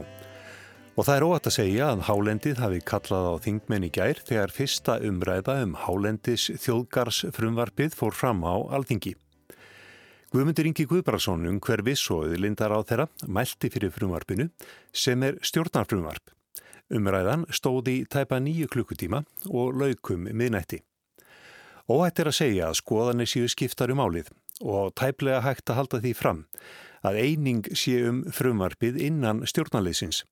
Og 0.94 1.08
það 1.08 1.16
er 1.16 1.26
óætt 1.26 1.50
að 1.50 1.56
segja 1.56 1.88
að 1.90 2.04
Hálendið 2.12 2.62
hafi 2.62 2.84
kallað 2.86 3.32
á 3.34 3.36
þingmenn 3.48 3.90
í 3.90 3.92
gær 3.98 4.22
þegar 4.30 4.54
fyrsta 4.60 5.00
umræða 5.10 5.58
um 5.64 5.74
Hálendis 5.88 6.52
þjóðgars 6.54 7.24
frumvarpið 7.34 7.98
fór 7.98 8.14
fram 8.14 8.46
á 8.46 8.54
alþingi. 8.78 9.16
Guðmundur 10.30 10.70
Ingi 10.70 10.86
Guðbrarsson 10.86 11.50
um 11.50 11.58
hver 11.58 11.82
viss 11.82 12.06
og 12.14 12.28
auðlindar 12.30 12.78
á 12.78 12.80
þeirra 12.86 13.10
mælti 13.26 13.74
fyrir 13.74 13.90
frumvarpinu 13.98 14.52
sem 14.94 15.26
er 15.26 15.42
stjórnarfrumvarp. 15.42 16.30
Umræðan 16.92 17.46
stóði 17.54 18.04
tæpa 18.10 18.42
nýju 18.44 18.68
klukkutíma 18.74 19.24
og 19.50 19.78
laukum 19.80 20.28
miðnætti. 20.28 20.82
Óhætt 21.88 22.20
er 22.20 22.30
að 22.32 22.40
segja 22.40 22.70
að 22.70 22.80
skoðanir 22.80 23.30
séu 23.30 23.48
skiptar 23.52 23.92
um 23.92 24.02
álið 24.04 24.32
og 24.62 24.94
tæplega 24.96 25.42
hægt 25.44 25.70
að 25.72 25.80
halda 25.80 26.00
því 26.04 26.14
fram 26.16 26.44
að 27.04 27.20
eining 27.20 27.66
sé 27.76 27.98
um 28.08 28.22
frumvarpið 28.32 29.00
innan 29.04 29.44
stjórnarleysins. 29.48 30.24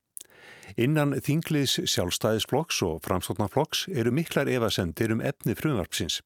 Innan 0.80 1.18
þingliðs 1.20 1.82
sjálfstæðisflokks 1.92 2.80
og 2.88 3.02
framstofnarflokks 3.04 3.90
eru 3.92 4.14
miklar 4.16 4.48
evasendir 4.48 5.12
um 5.12 5.24
efni 5.24 5.56
frumvarpsins. 5.58 6.22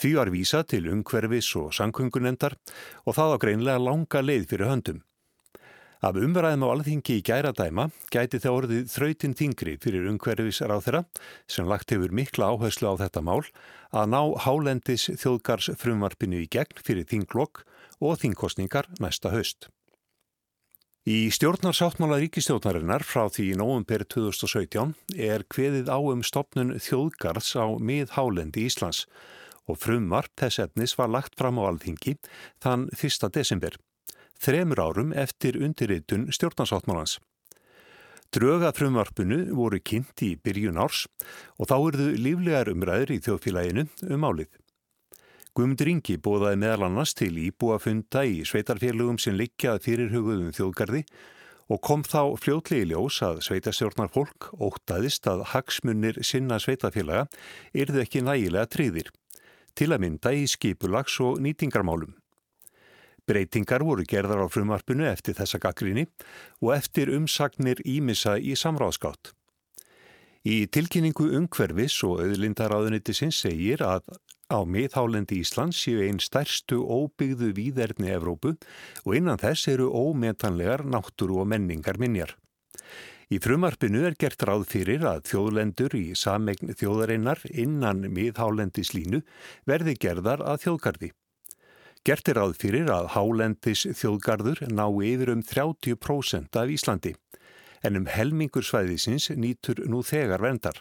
Því 0.00 0.14
var 0.16 0.32
vísa 0.32 0.62
til 0.64 0.88
umhverfis 0.88 1.50
og 1.60 1.74
sangkungunendar 1.76 2.56
og 3.04 3.16
það 3.18 3.36
á 3.36 3.42
greinlega 3.44 3.82
langa 3.82 4.22
leið 4.24 4.46
fyrir 4.48 4.70
höndum. 4.72 5.02
Af 6.02 6.16
umræðum 6.18 6.64
á 6.66 6.68
alþingi 6.74 7.20
í 7.20 7.22
gæradæma 7.22 7.84
gæti 8.10 8.40
það 8.42 8.56
orðið 8.56 8.86
þrautin 8.90 9.36
þingri 9.38 9.74
fyrir 9.84 10.08
umhverfisar 10.10 10.72
á 10.74 10.82
þeirra 10.82 11.02
sem 11.46 11.68
lagt 11.70 11.94
hefur 11.94 12.10
mikla 12.10 12.48
áherslu 12.50 12.90
á 12.90 12.94
þetta 13.04 13.22
mál 13.22 13.44
að 13.94 14.08
ná 14.10 14.22
hálendis 14.42 15.04
þjóðgars 15.14 15.68
frumvarpinu 15.78 16.40
í 16.42 16.48
gegn 16.50 16.82
fyrir 16.82 17.06
þinglokk 17.06 17.62
og 18.02 18.18
þingkostningar 18.18 18.88
næsta 18.98 19.30
höst. 19.30 19.68
Í 21.06 21.30
stjórnarsáttmála 21.34 22.18
ríkistjórnarinnar 22.24 23.06
frá 23.06 23.30
því 23.30 23.46
í 23.52 23.60
nóvumber 23.62 24.02
2017 24.02 24.96
er 25.14 25.46
kveðið 25.54 25.86
á 25.86 26.02
um 26.02 26.26
stopnun 26.26 26.74
þjóðgars 26.82 27.54
á 27.54 27.66
mið 27.78 28.18
hálendi 28.18 28.66
Íslands 28.66 29.06
og 29.70 29.78
frumvarp 29.78 30.34
þess 30.34 30.64
efnis 30.66 30.98
var 30.98 31.14
lagt 31.14 31.38
fram 31.38 31.62
á 31.62 31.70
alþingi 31.70 32.18
þann 32.58 32.90
1. 32.90 33.30
desember 33.30 33.78
þremur 34.42 34.82
árum 34.82 35.12
eftir 35.14 35.58
undirritun 35.62 36.26
stjórnarsáttmálans. 36.34 37.18
Dröga 38.32 38.72
frumvarpinu 38.72 39.52
voru 39.52 39.78
kynnt 39.84 40.22
í 40.24 40.34
byrjun 40.40 40.80
árs 40.80 41.04
og 41.60 41.68
þá 41.68 41.74
eruðu 41.76 42.12
líflegar 42.16 42.70
umræður 42.72 43.12
í 43.12 43.20
þjóðfélaginu 43.26 43.84
um 44.08 44.24
álið. 44.24 44.48
Guðmundur 45.52 45.90
Ingi 45.92 46.16
bóðaði 46.16 46.62
meðal 46.62 46.86
annars 46.86 47.12
til 47.12 47.34
íbúafunda 47.36 48.22
í 48.24 48.40
sveitarfélögum 48.48 49.18
sem 49.20 49.36
likjað 49.36 49.82
fyrirhugðum 49.84 50.54
þjóðgarði 50.56 51.02
og 51.68 51.82
kom 51.84 52.06
þá 52.08 52.32
fljótlegi 52.40 52.88
ljós 52.88 53.20
að 53.26 53.42
sveitastjórnar 53.44 54.08
fólk 54.14 54.48
ótaðist 54.56 55.28
að 55.28 55.44
hagsmunir 55.52 56.22
sinna 56.24 56.56
sveitafélaga 56.56 57.26
erðu 57.76 58.00
ekki 58.00 58.24
nægilega 58.24 58.64
tríðir, 58.72 59.12
til 59.76 59.92
að 59.92 60.06
mynda 60.06 60.32
í 60.32 60.48
skipulags 60.48 61.20
og 61.20 61.40
nýtingarmálum. 61.44 62.16
Breytingar 63.28 63.84
voru 63.86 64.02
gerðar 64.08 64.42
á 64.42 64.46
frumarpinu 64.50 65.06
eftir 65.06 65.36
þessa 65.38 65.60
gaggrinni 65.62 66.08
og 66.60 66.74
eftir 66.74 67.12
umsagnir 67.14 67.78
ímissa 67.86 68.34
í 68.38 68.56
samráðskátt. 68.58 69.30
Í 70.42 70.66
tilkynningu 70.74 71.28
umhverfis 71.38 72.00
og 72.02 72.18
auðlindaráðunitisins 72.24 73.38
segir 73.44 73.84
að 73.86 74.10
á 74.50 74.58
miðhálendi 74.66 75.38
Íslands 75.38 75.78
séu 75.84 76.02
einn 76.02 76.18
stærstu 76.18 76.80
óbyggðu 76.82 77.52
víðerni 77.54 78.10
Evrópu 78.10 78.56
og 79.06 79.14
innan 79.14 79.38
þess 79.38 79.70
eru 79.70 79.92
ómetanlegar 79.94 80.82
náttúru 80.82 81.38
og 81.44 81.48
menningar 81.54 82.02
minjar. 82.02 82.34
Í 83.32 83.38
frumarpinu 83.40 84.02
er 84.04 84.18
gert 84.18 84.42
ráð 84.44 84.66
fyrir 84.68 85.06
að 85.08 85.22
þjóðlendur 85.30 85.94
í 85.96 86.06
samegn 86.18 86.74
þjóðarinnar 86.74 87.46
innan 87.54 88.02
miðhálendis 88.12 88.92
línu 88.98 89.22
verði 89.64 89.94
gerðar 89.94 90.42
að 90.42 90.66
þjóðgarði. 90.66 91.14
Gert 92.02 92.26
er 92.26 92.40
ráð 92.40 92.56
fyrir 92.58 92.88
að 92.90 93.12
hálendis 93.14 93.84
þjóðgarður 93.94 94.64
ná 94.74 94.88
yfir 94.90 95.30
um 95.30 95.42
30% 95.46 96.56
af 96.58 96.70
Íslandi, 96.74 97.12
en 97.86 98.00
um 98.00 98.08
helmingur 98.10 98.66
svæðisins 98.66 99.28
nýtur 99.38 99.84
nú 99.86 100.00
þegar 100.02 100.42
vendar. 100.42 100.80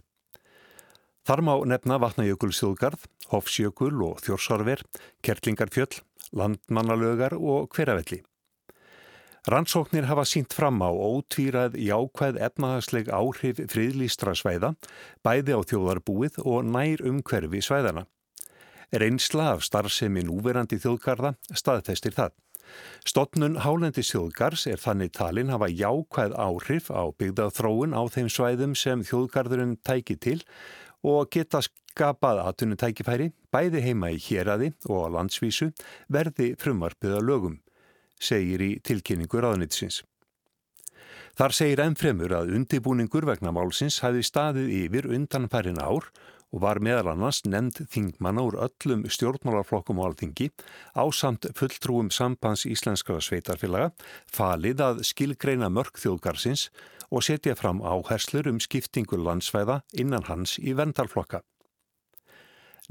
Þar 1.22 1.44
má 1.46 1.54
nefna 1.70 2.00
Vatnajökulsþjóðgarð, 2.02 3.06
Hofsjökul 3.30 3.94
og 4.02 4.24
Þjórsarver, 4.26 4.82
Kertlingarfjöll, 5.22 6.02
Landmannalögar 6.34 7.36
og 7.38 7.70
Hveravelli. 7.76 8.24
Rannsóknir 9.46 10.08
hafa 10.10 10.26
sínt 10.26 10.54
fram 10.58 10.82
á 10.82 10.90
ótvíræð 10.90 11.78
jákvæð 11.78 12.42
efnahagsleg 12.48 13.14
áhrif 13.14 13.62
friðlýstra 13.70 14.34
svæða, 14.38 14.74
bæði 15.22 15.54
á 15.54 15.62
þjóðarbúið 15.70 16.42
og 16.42 16.66
nær 16.66 17.06
umhverfi 17.06 17.62
svæðana. 17.62 18.08
Reynsla 18.92 19.54
af 19.56 19.64
starfsemi 19.64 20.24
núverandi 20.28 20.80
þjóðgarða 20.82 21.36
staðfestir 21.56 22.16
það. 22.18 22.36
Stotnun 23.08 23.58
Hálendis 23.64 24.12
þjóðgars 24.14 24.68
er 24.72 24.80
þannig 24.80 25.12
talin 25.16 25.52
hafa 25.52 25.68
jákvæð 25.72 26.38
áhrif 26.40 26.92
á 26.92 27.04
byggðað 27.16 27.56
þróun 27.58 27.98
á 27.98 28.02
þeim 28.12 28.30
svæðum 28.32 28.78
sem 28.78 29.04
þjóðgarðurinn 29.08 29.78
tæki 29.84 30.16
til 30.20 30.40
og 31.04 31.32
geta 31.34 31.64
skapað 31.66 32.44
aðtunutækifæri, 32.46 33.32
bæði 33.52 33.82
heima 33.88 34.12
í 34.14 34.22
héræði 34.22 34.72
og 34.88 35.08
á 35.08 35.08
landsvísu, 35.18 35.72
verði 36.08 36.54
frumvarpiða 36.62 37.20
lögum 37.26 37.60
segir 38.22 38.62
í 38.62 38.72
tilkynningu 38.86 39.42
ráðnitsins. 39.42 40.02
Þar 41.38 41.56
segir 41.56 41.82
ennfremur 41.86 42.34
að 42.36 42.54
undibúningur 42.58 43.26
vegna 43.30 43.54
málsins 43.56 44.02
hafi 44.04 44.24
staðið 44.26 44.74
yfir 44.84 45.08
undan 45.16 45.48
færin 45.52 45.80
ár 45.80 46.10
og 46.52 46.64
var 46.66 46.82
meðal 46.84 47.14
annars 47.14 47.42
nefnd 47.48 47.86
þingmanna 47.92 48.44
úr 48.48 48.58
öllum 48.68 49.06
stjórnmálarflokkum 49.08 50.02
og 50.02 50.12
alþingi 50.12 50.50
á 50.96 51.04
samt 51.16 51.48
fulltrúum 51.58 52.12
sambans 52.12 52.66
íslenskara 52.68 53.24
sveitarfélaga 53.24 53.92
falið 54.32 54.84
að 54.88 55.04
skilgreina 55.08 55.72
mörg 55.72 55.96
þjóðgarsins 56.02 56.70
og 57.12 57.26
setja 57.28 57.56
fram 57.60 57.82
áherslur 57.84 58.48
um 58.52 58.60
skiptingu 58.64 59.20
landsvæða 59.20 59.82
innan 60.00 60.28
hans 60.28 60.58
í 60.60 60.76
vendarflokka. 60.76 61.42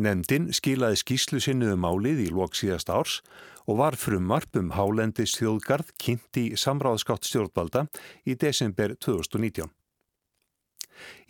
Nemndin 0.00 0.48
skilaði 0.56 1.00
skýslu 1.00 1.40
sinnu 1.44 1.74
um 1.74 1.82
málið 1.84 2.22
í 2.24 2.28
loksíðast 2.32 2.92
árs 2.92 3.18
og 3.66 3.80
var 3.80 3.98
frumvarp 4.00 4.56
um 4.56 4.72
Hálendis 4.76 5.34
þjóðgarð 5.36 5.92
kynnt 6.00 6.40
í 6.40 6.46
samráðskátt 6.56 7.28
stjórnvalda 7.28 7.84
í 8.24 8.38
desember 8.40 8.96
2019. 8.96 9.68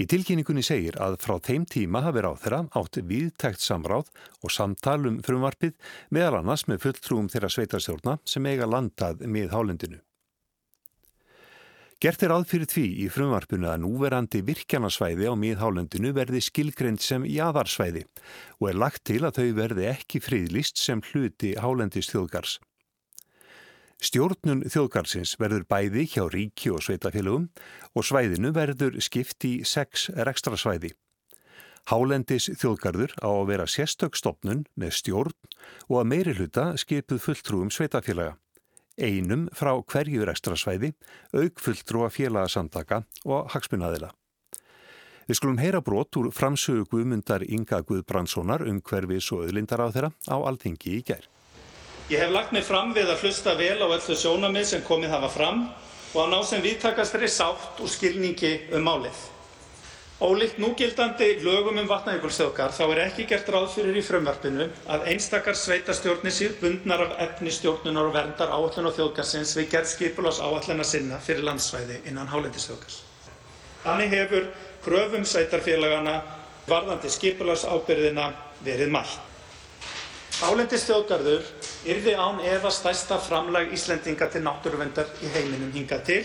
Í 0.00 0.06
tilkynningunni 0.10 0.64
segir 0.66 0.98
að 1.02 1.18
frá 1.22 1.38
þeim 1.38 1.66
tíma 1.70 2.04
hafi 2.06 2.24
ráð 2.24 2.42
þeirra 2.44 2.60
átt 2.80 3.00
viðtækt 3.12 3.64
samráð 3.64 4.12
og 4.40 4.54
samtalum 4.54 5.18
frumvarpið 5.26 5.74
meðal 6.10 6.40
annars 6.42 6.66
með 6.70 6.84
fulltrúum 6.86 7.32
þeirra 7.32 7.50
sveitarstjórna 7.56 8.20
sem 8.24 8.46
eiga 8.46 8.68
landað 8.70 9.26
með 9.26 9.52
Hálendinu. 9.56 10.00
Gert 12.00 12.22
er 12.24 12.32
aðfyrir 12.32 12.64
því 12.64 12.86
í 13.04 13.06
frumvarpunu 13.12 13.66
að 13.68 13.82
núverandi 13.82 14.40
virkjanasvæði 14.48 15.26
á 15.28 15.36
miðhálendinu 15.36 16.14
verði 16.16 16.40
skilgreynd 16.46 17.02
sem 17.04 17.26
jaðarsvæði 17.28 18.06
og 18.56 18.70
er 18.70 18.78
lagt 18.80 19.04
til 19.10 19.20
að 19.28 19.42
þau 19.42 19.50
verði 19.58 19.90
ekki 19.90 20.22
friðlist 20.24 20.80
sem 20.80 21.04
hluti 21.10 21.52
hálendis 21.60 22.08
þjóðgars. 22.08 22.56
Stjórnun 24.00 24.64
þjóðgarsins 24.64 25.34
verður 25.40 25.66
bæði 25.68 26.06
hjá 26.08 26.24
ríki 26.32 26.72
og 26.72 26.82
sveitafélagum 26.86 27.50
og 27.92 28.06
svæðinu 28.08 28.54
verður 28.56 28.96
skipt 29.04 29.44
í 29.44 29.60
sex 29.68 30.08
rekstrasvæði. 30.16 30.94
Hálendis 31.90 32.48
þjóðgarður 32.60 33.16
á 33.20 33.28
að 33.28 33.48
vera 33.50 33.66
sérstökstofnun 33.68 34.66
með 34.80 34.94
stjórn 35.00 35.36
og 35.88 35.98
að 36.00 36.08
meiri 36.12 36.36
hluta 36.38 36.70
skipuð 36.80 37.20
fulltrúum 37.26 37.72
sveitafélaga 37.72 38.36
einum 39.00 39.48
frá 39.56 39.72
hverju 39.80 40.24
rekstrasvæði, 40.28 40.92
aukfulltrúa 41.32 42.10
félagasamtaka 42.12 43.04
og 43.24 43.50
hagsmunnaðila. 43.54 44.12
Við 45.28 45.38
skulum 45.38 45.60
heyra 45.62 45.80
brot 45.84 46.16
úr 46.18 46.30
framsögu 46.34 46.88
Guðmundar 46.90 47.44
Inga 47.46 47.84
Guðbrandssonar 47.86 48.64
um 48.66 48.80
hverfis 48.82 49.30
og 49.34 49.46
öðlindar 49.46 49.84
á 49.86 49.88
þeirra 49.94 50.10
á 50.26 50.36
Alþingi 50.36 50.96
í 50.98 51.04
gær. 51.06 51.28
Ég 52.10 52.18
hef 52.18 52.32
lagt 52.34 52.50
mig 52.50 52.64
fram 52.66 52.88
við 52.90 53.06
að 53.12 53.20
hlusta 53.22 53.52
vel 53.54 53.76
á 53.78 53.86
öllu 53.86 54.14
sjónamið 54.18 54.64
sem 54.66 54.80
komið 54.82 55.12
hafa 55.14 55.28
fram 55.30 55.60
og 56.10 56.16
að 56.24 56.32
ná 56.32 56.40
sem 56.48 56.64
viðtakastri 56.64 57.28
sátt 57.30 57.78
og 57.78 57.86
skilningi 57.92 58.50
um 58.74 58.82
málið. 58.82 59.20
Ólíkt 60.18 60.58
núgildandi 60.58 61.28
lögum 61.44 61.78
um 61.78 61.86
vatnajökulsþjóðgarð 61.92 62.74
þá 62.80 62.82
er 62.88 63.02
ekki 63.04 63.28
gert 63.30 63.52
ráð 63.54 63.68
fyrir 63.76 64.00
í 64.00 64.02
frumvarpinu 64.02 64.66
að 64.90 65.06
einstakar 65.14 65.60
sveitarstjórnir 65.62 66.34
séu 66.34 66.50
bundnar 66.58 67.06
af 67.06 67.14
efni 67.28 67.54
stjórnunar 67.54 68.10
og 68.10 68.18
verndar 68.18 68.56
áætlun 68.58 68.90
og 68.90 68.98
þjóðgarðsins 68.98 69.54
við 69.60 69.70
gerð 69.76 69.92
skipulagsáætlana 69.94 70.90
sinna 70.90 71.22
fyrir 71.22 71.46
landsvæði 71.46 72.02
innan 72.10 72.34
hálendisþjóðgarðs. 72.34 73.00
Þannig 73.86 74.18
hefur 74.18 74.52
kröfum 74.82 75.30
sveitarfélagana 75.30 76.20
varðandi 76.66 77.16
skipulagsábyrðina 77.20 78.32
verið 78.66 78.96
mætt. 78.98 79.29
Hálendisþjóðgarður 80.40 81.48
yrði 81.92 82.12
án 82.16 82.38
efa 82.48 82.70
stærsta 82.72 83.18
framlag 83.20 83.74
Íslendinga 83.76 84.24
til 84.32 84.40
náttúruverndar 84.40 85.10
í 85.20 85.28
heiminum 85.34 85.68
hingað 85.74 86.06
til 86.06 86.22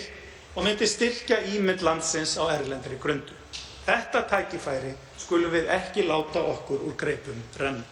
og 0.56 0.64
myndi 0.64 0.88
styrkja 0.88 1.42
ímynd 1.52 1.84
landsins 1.84 2.38
á 2.40 2.48
erlendri 2.54 2.96
grundu. 2.96 3.36
Þetta 3.84 4.22
tækifæri 4.32 4.94
skulum 5.20 5.52
við 5.52 5.68
ekki 5.76 6.08
láta 6.08 6.46
okkur 6.48 6.88
úr 6.88 6.96
greipum 6.96 7.44
renna. 7.60 7.84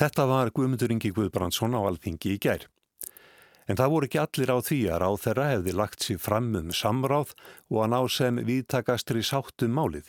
Þetta 0.00 0.24
var 0.32 0.54
Guðmundur 0.56 0.96
Ingi 0.96 1.12
Guðbrandsson 1.12 1.76
á 1.76 1.84
Alþingi 1.84 2.32
í 2.32 2.40
gær. 2.40 2.64
En 3.68 3.76
það 3.76 3.92
voru 3.92 4.08
ekki 4.08 4.22
allir 4.24 4.54
á 4.56 4.58
því 4.64 4.80
að 4.88 5.00
ráð 5.04 5.22
þeirra 5.26 5.50
hefði 5.52 5.76
lagt 5.76 6.08
sér 6.08 6.22
fram 6.30 6.48
um 6.56 6.72
samráð 6.72 7.36
og 7.68 7.82
að 7.84 7.92
ná 7.92 8.00
sem 8.08 8.40
viðtakastri 8.40 9.20
sáttum 9.20 9.76
málið. 9.76 10.08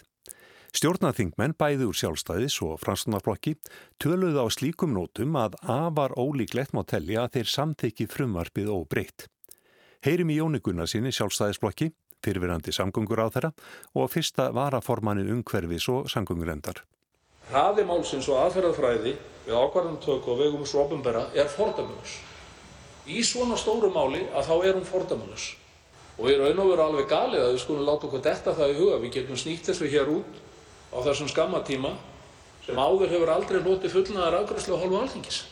Stjórnaþingmenn 0.75 1.55
bæði 1.57 1.87
úr 1.87 1.95
sjálfstæðis 1.95 2.57
og 2.65 2.81
franstunarflokki 2.81 3.55
töluði 4.03 4.43
á 4.43 4.47
slíkum 4.51 4.91
nótum 4.97 5.37
að 5.39 5.55
afar 5.63 6.15
ólíklegt 6.19 6.75
má 6.75 6.83
telli 6.83 7.15
að 7.15 7.37
þeir 7.37 7.51
samþykki 7.53 8.07
frumvarpið 8.11 8.73
og 8.73 8.83
breytt. 8.91 9.29
Heyrim 10.03 10.33
í 10.33 10.37
Jónikunna 10.41 10.87
sinni 10.89 11.13
sjálfstæðisflokki 11.15 11.93
fyrirverandi 12.23 12.73
samgöngur 12.75 13.23
á 13.23 13.27
þeirra 13.31 13.51
og 13.95 14.11
fyrsta 14.11 14.49
varaformannin 14.55 15.31
umhverfis 15.37 15.87
og 15.93 16.09
samgöngurendar. 16.11 16.83
Hraði 17.47 17.85
málsins 17.87 18.27
og 18.27 18.41
aðferðafræði 18.43 19.13
við 19.45 19.53
ákvarðantöku 19.55 20.33
og 20.33 20.41
vegum 20.41 20.65
svo 20.67 20.83
ofinbera 20.83 21.29
er 21.31 21.47
fordamulus. 21.47 22.17
Í 23.07 23.23
svona 23.23 23.55
stóru 23.55 23.87
máli 23.93 24.25
að 24.35 24.49
þá 24.49 24.55
er 24.57 24.75
hún 24.75 24.87
fordamulus. 24.87 25.53
Og 26.17 26.27
erum 26.31 26.49
raun 26.49 26.59
og 26.65 26.71
veru 26.73 26.83
alveg 26.83 27.07
galið 27.07 27.45
að 27.45 27.53
við 27.53 27.61
skulum 27.63 27.87
láta 27.87 28.07
okkur 28.09 28.23
detta 28.25 28.55
það 28.57 28.73
í 28.73 28.77
huga. 28.81 28.99
Við 29.03 29.13
getum 29.15 29.39
snýtt 29.39 29.69
þessu 29.69 29.87
hér 29.93 30.11
út 30.11 30.41
á 30.91 30.97
þessum 31.03 31.29
skamma 31.31 31.63
tíma 31.67 31.93
sem 32.65 32.77
áður 32.77 33.11
hefur 33.13 33.31
aldrei 33.31 33.61
hloti 33.63 33.91
fullnaðar 33.91 34.41
afgræslu 34.41 34.75
á 34.75 34.81
hálfu 34.81 34.99
alþingis. 34.99 35.43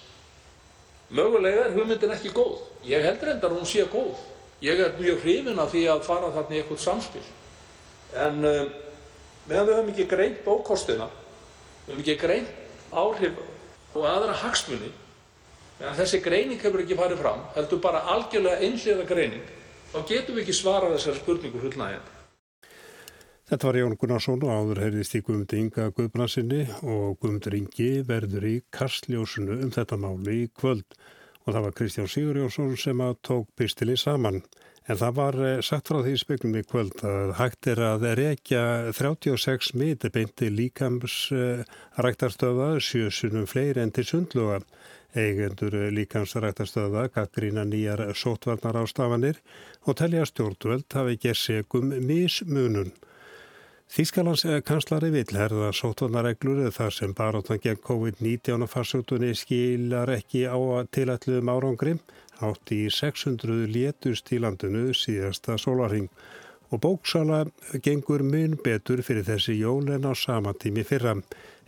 Mögulega 1.16 1.68
er 1.68 1.76
hugmyndin 1.76 2.14
ekki 2.16 2.34
góð. 2.36 2.60
Ég 2.84 3.04
heldur 3.06 3.32
endar 3.36 3.54
hún 3.54 3.68
sé 3.70 3.86
góð. 3.92 4.18
Ég 4.64 4.80
er 4.80 4.96
mjög 5.00 5.22
hrifin 5.24 5.60
af 5.60 5.72
því 5.72 5.84
að 5.92 6.04
fara 6.08 6.32
þarna 6.34 6.56
í 6.56 6.60
eitthvað 6.62 6.82
samspil. 6.84 7.24
En 8.16 8.40
um, 8.42 8.70
meðan 9.50 9.68
við 9.68 9.78
höfum 9.78 9.92
ekki 9.94 10.08
greint 10.10 10.42
bókostina, 10.46 11.10
við 11.86 11.94
höfum 11.94 12.04
ekki 12.04 12.18
greint 12.22 12.96
áhrif 12.96 13.40
og 13.96 14.08
aðra 14.10 14.36
hagsmunni, 14.42 14.92
meðan 15.80 16.00
þessi 16.00 16.22
greining 16.24 16.64
hefur 16.64 16.84
ekki 16.84 16.98
farið 17.00 17.22
fram, 17.22 17.44
heldur 17.56 17.84
bara 17.84 18.04
algjörlega 18.16 18.64
einhliða 18.64 19.08
greining, 19.10 19.46
þá 19.94 20.00
getum 20.10 20.38
við 20.38 20.46
ekki 20.46 20.58
svarað 20.62 20.96
þessari 20.96 21.22
spurningu 21.22 21.64
fullnægjandi. 21.64 22.15
Þetta 23.46 23.68
var 23.68 23.78
Jón 23.78 23.94
Gunnarsson 24.02 24.42
og 24.42 24.50
áður 24.50 24.80
heyrðist 24.82 25.14
í 25.14 25.20
Guðmundur 25.22 25.60
Inga 25.60 25.84
Guðbrannsinni 25.94 26.64
og 26.82 27.20
Guðmundur 27.22 27.54
Ingi 27.54 27.90
verður 28.08 28.48
í 28.50 28.54
kastljósunu 28.74 29.60
um 29.62 29.70
þetta 29.76 30.00
máli 30.02 30.38
í 30.40 30.48
kvöld 30.50 30.96
og 31.44 31.52
það 31.52 31.68
var 31.68 31.76
Kristján 31.78 32.10
Sigurjónsson 32.10 32.74
sem 32.82 33.04
að 33.06 33.14
tók 33.30 33.52
pistilinn 33.54 34.02
saman. 34.02 34.42
En 34.90 34.98
það 34.98 35.14
var 35.22 35.40
eh, 35.46 35.62
sagt 35.62 35.94
frá 35.94 36.02
því 36.02 36.16
speklum 36.24 36.58
í 36.58 36.66
kvöld 36.66 37.06
að 37.06 37.36
hægt 37.38 37.70
er 37.70 37.84
að 37.86 38.10
rekja 38.18 38.66
36 38.98 39.72
miti 39.78 40.10
beinti 40.18 40.50
líkams 40.50 41.22
ræktarstöða 42.02 42.74
sjösunum 42.82 43.46
fleiri 43.46 43.86
enn 43.86 43.94
til 43.94 44.10
sundluga. 44.10 44.64
Eigendur 45.14 45.84
líkams 45.94 46.34
ræktarstöða 46.34 47.12
gaggrína 47.14 47.70
nýjar 47.70 48.08
sótvarnar 48.18 48.82
ástafanir 48.82 49.38
og 49.86 50.02
telja 50.02 50.26
stjórnvöld 50.34 50.90
hafi 50.98 51.22
gerðsegum 51.30 51.94
mismunun. 52.10 52.96
Þýskalands 53.94 54.42
kanslari 54.66 55.12
vill 55.14 55.38
herða 55.38 55.70
sótvarnareglur 55.76 56.72
þar 56.74 56.94
sem 56.96 57.12
baróttan 57.16 57.62
gegn 57.62 57.84
COVID-19 57.86 58.66
farsóttunni 58.68 59.30
skilar 59.38 60.10
ekki 60.16 60.48
á 60.50 60.58
tilætluðum 60.90 61.52
árangri 61.54 61.94
átt 62.44 62.74
í 62.76 62.82
600 62.90 63.70
létust 63.72 64.32
í 64.34 64.42
landinu 64.42 64.90
síðasta 64.98 65.60
sólarhing 65.62 66.10
og 66.74 66.82
bóksala 66.82 67.46
gengur 67.86 68.26
mun 68.26 68.58
betur 68.66 69.06
fyrir 69.06 69.28
þessi 69.30 69.60
jól 69.62 69.86
en 69.94 70.10
á 70.10 70.14
sama 70.18 70.54
tími 70.58 70.84
fyrra. 70.84 71.16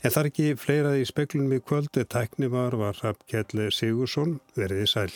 En 0.03 0.13
þar 0.13 0.32
ekki 0.34 0.51
fleirað 0.58 0.99
í 1.01 1.08
speklunum 1.08 1.58
í 1.58 1.63
kvöldu 1.63 2.03
tæknimar 2.03 2.75
var 2.82 2.97
Rappkjell 3.03 3.69
Sigursson 3.71 4.39
veriði 4.58 4.89
sæl. 4.89 5.12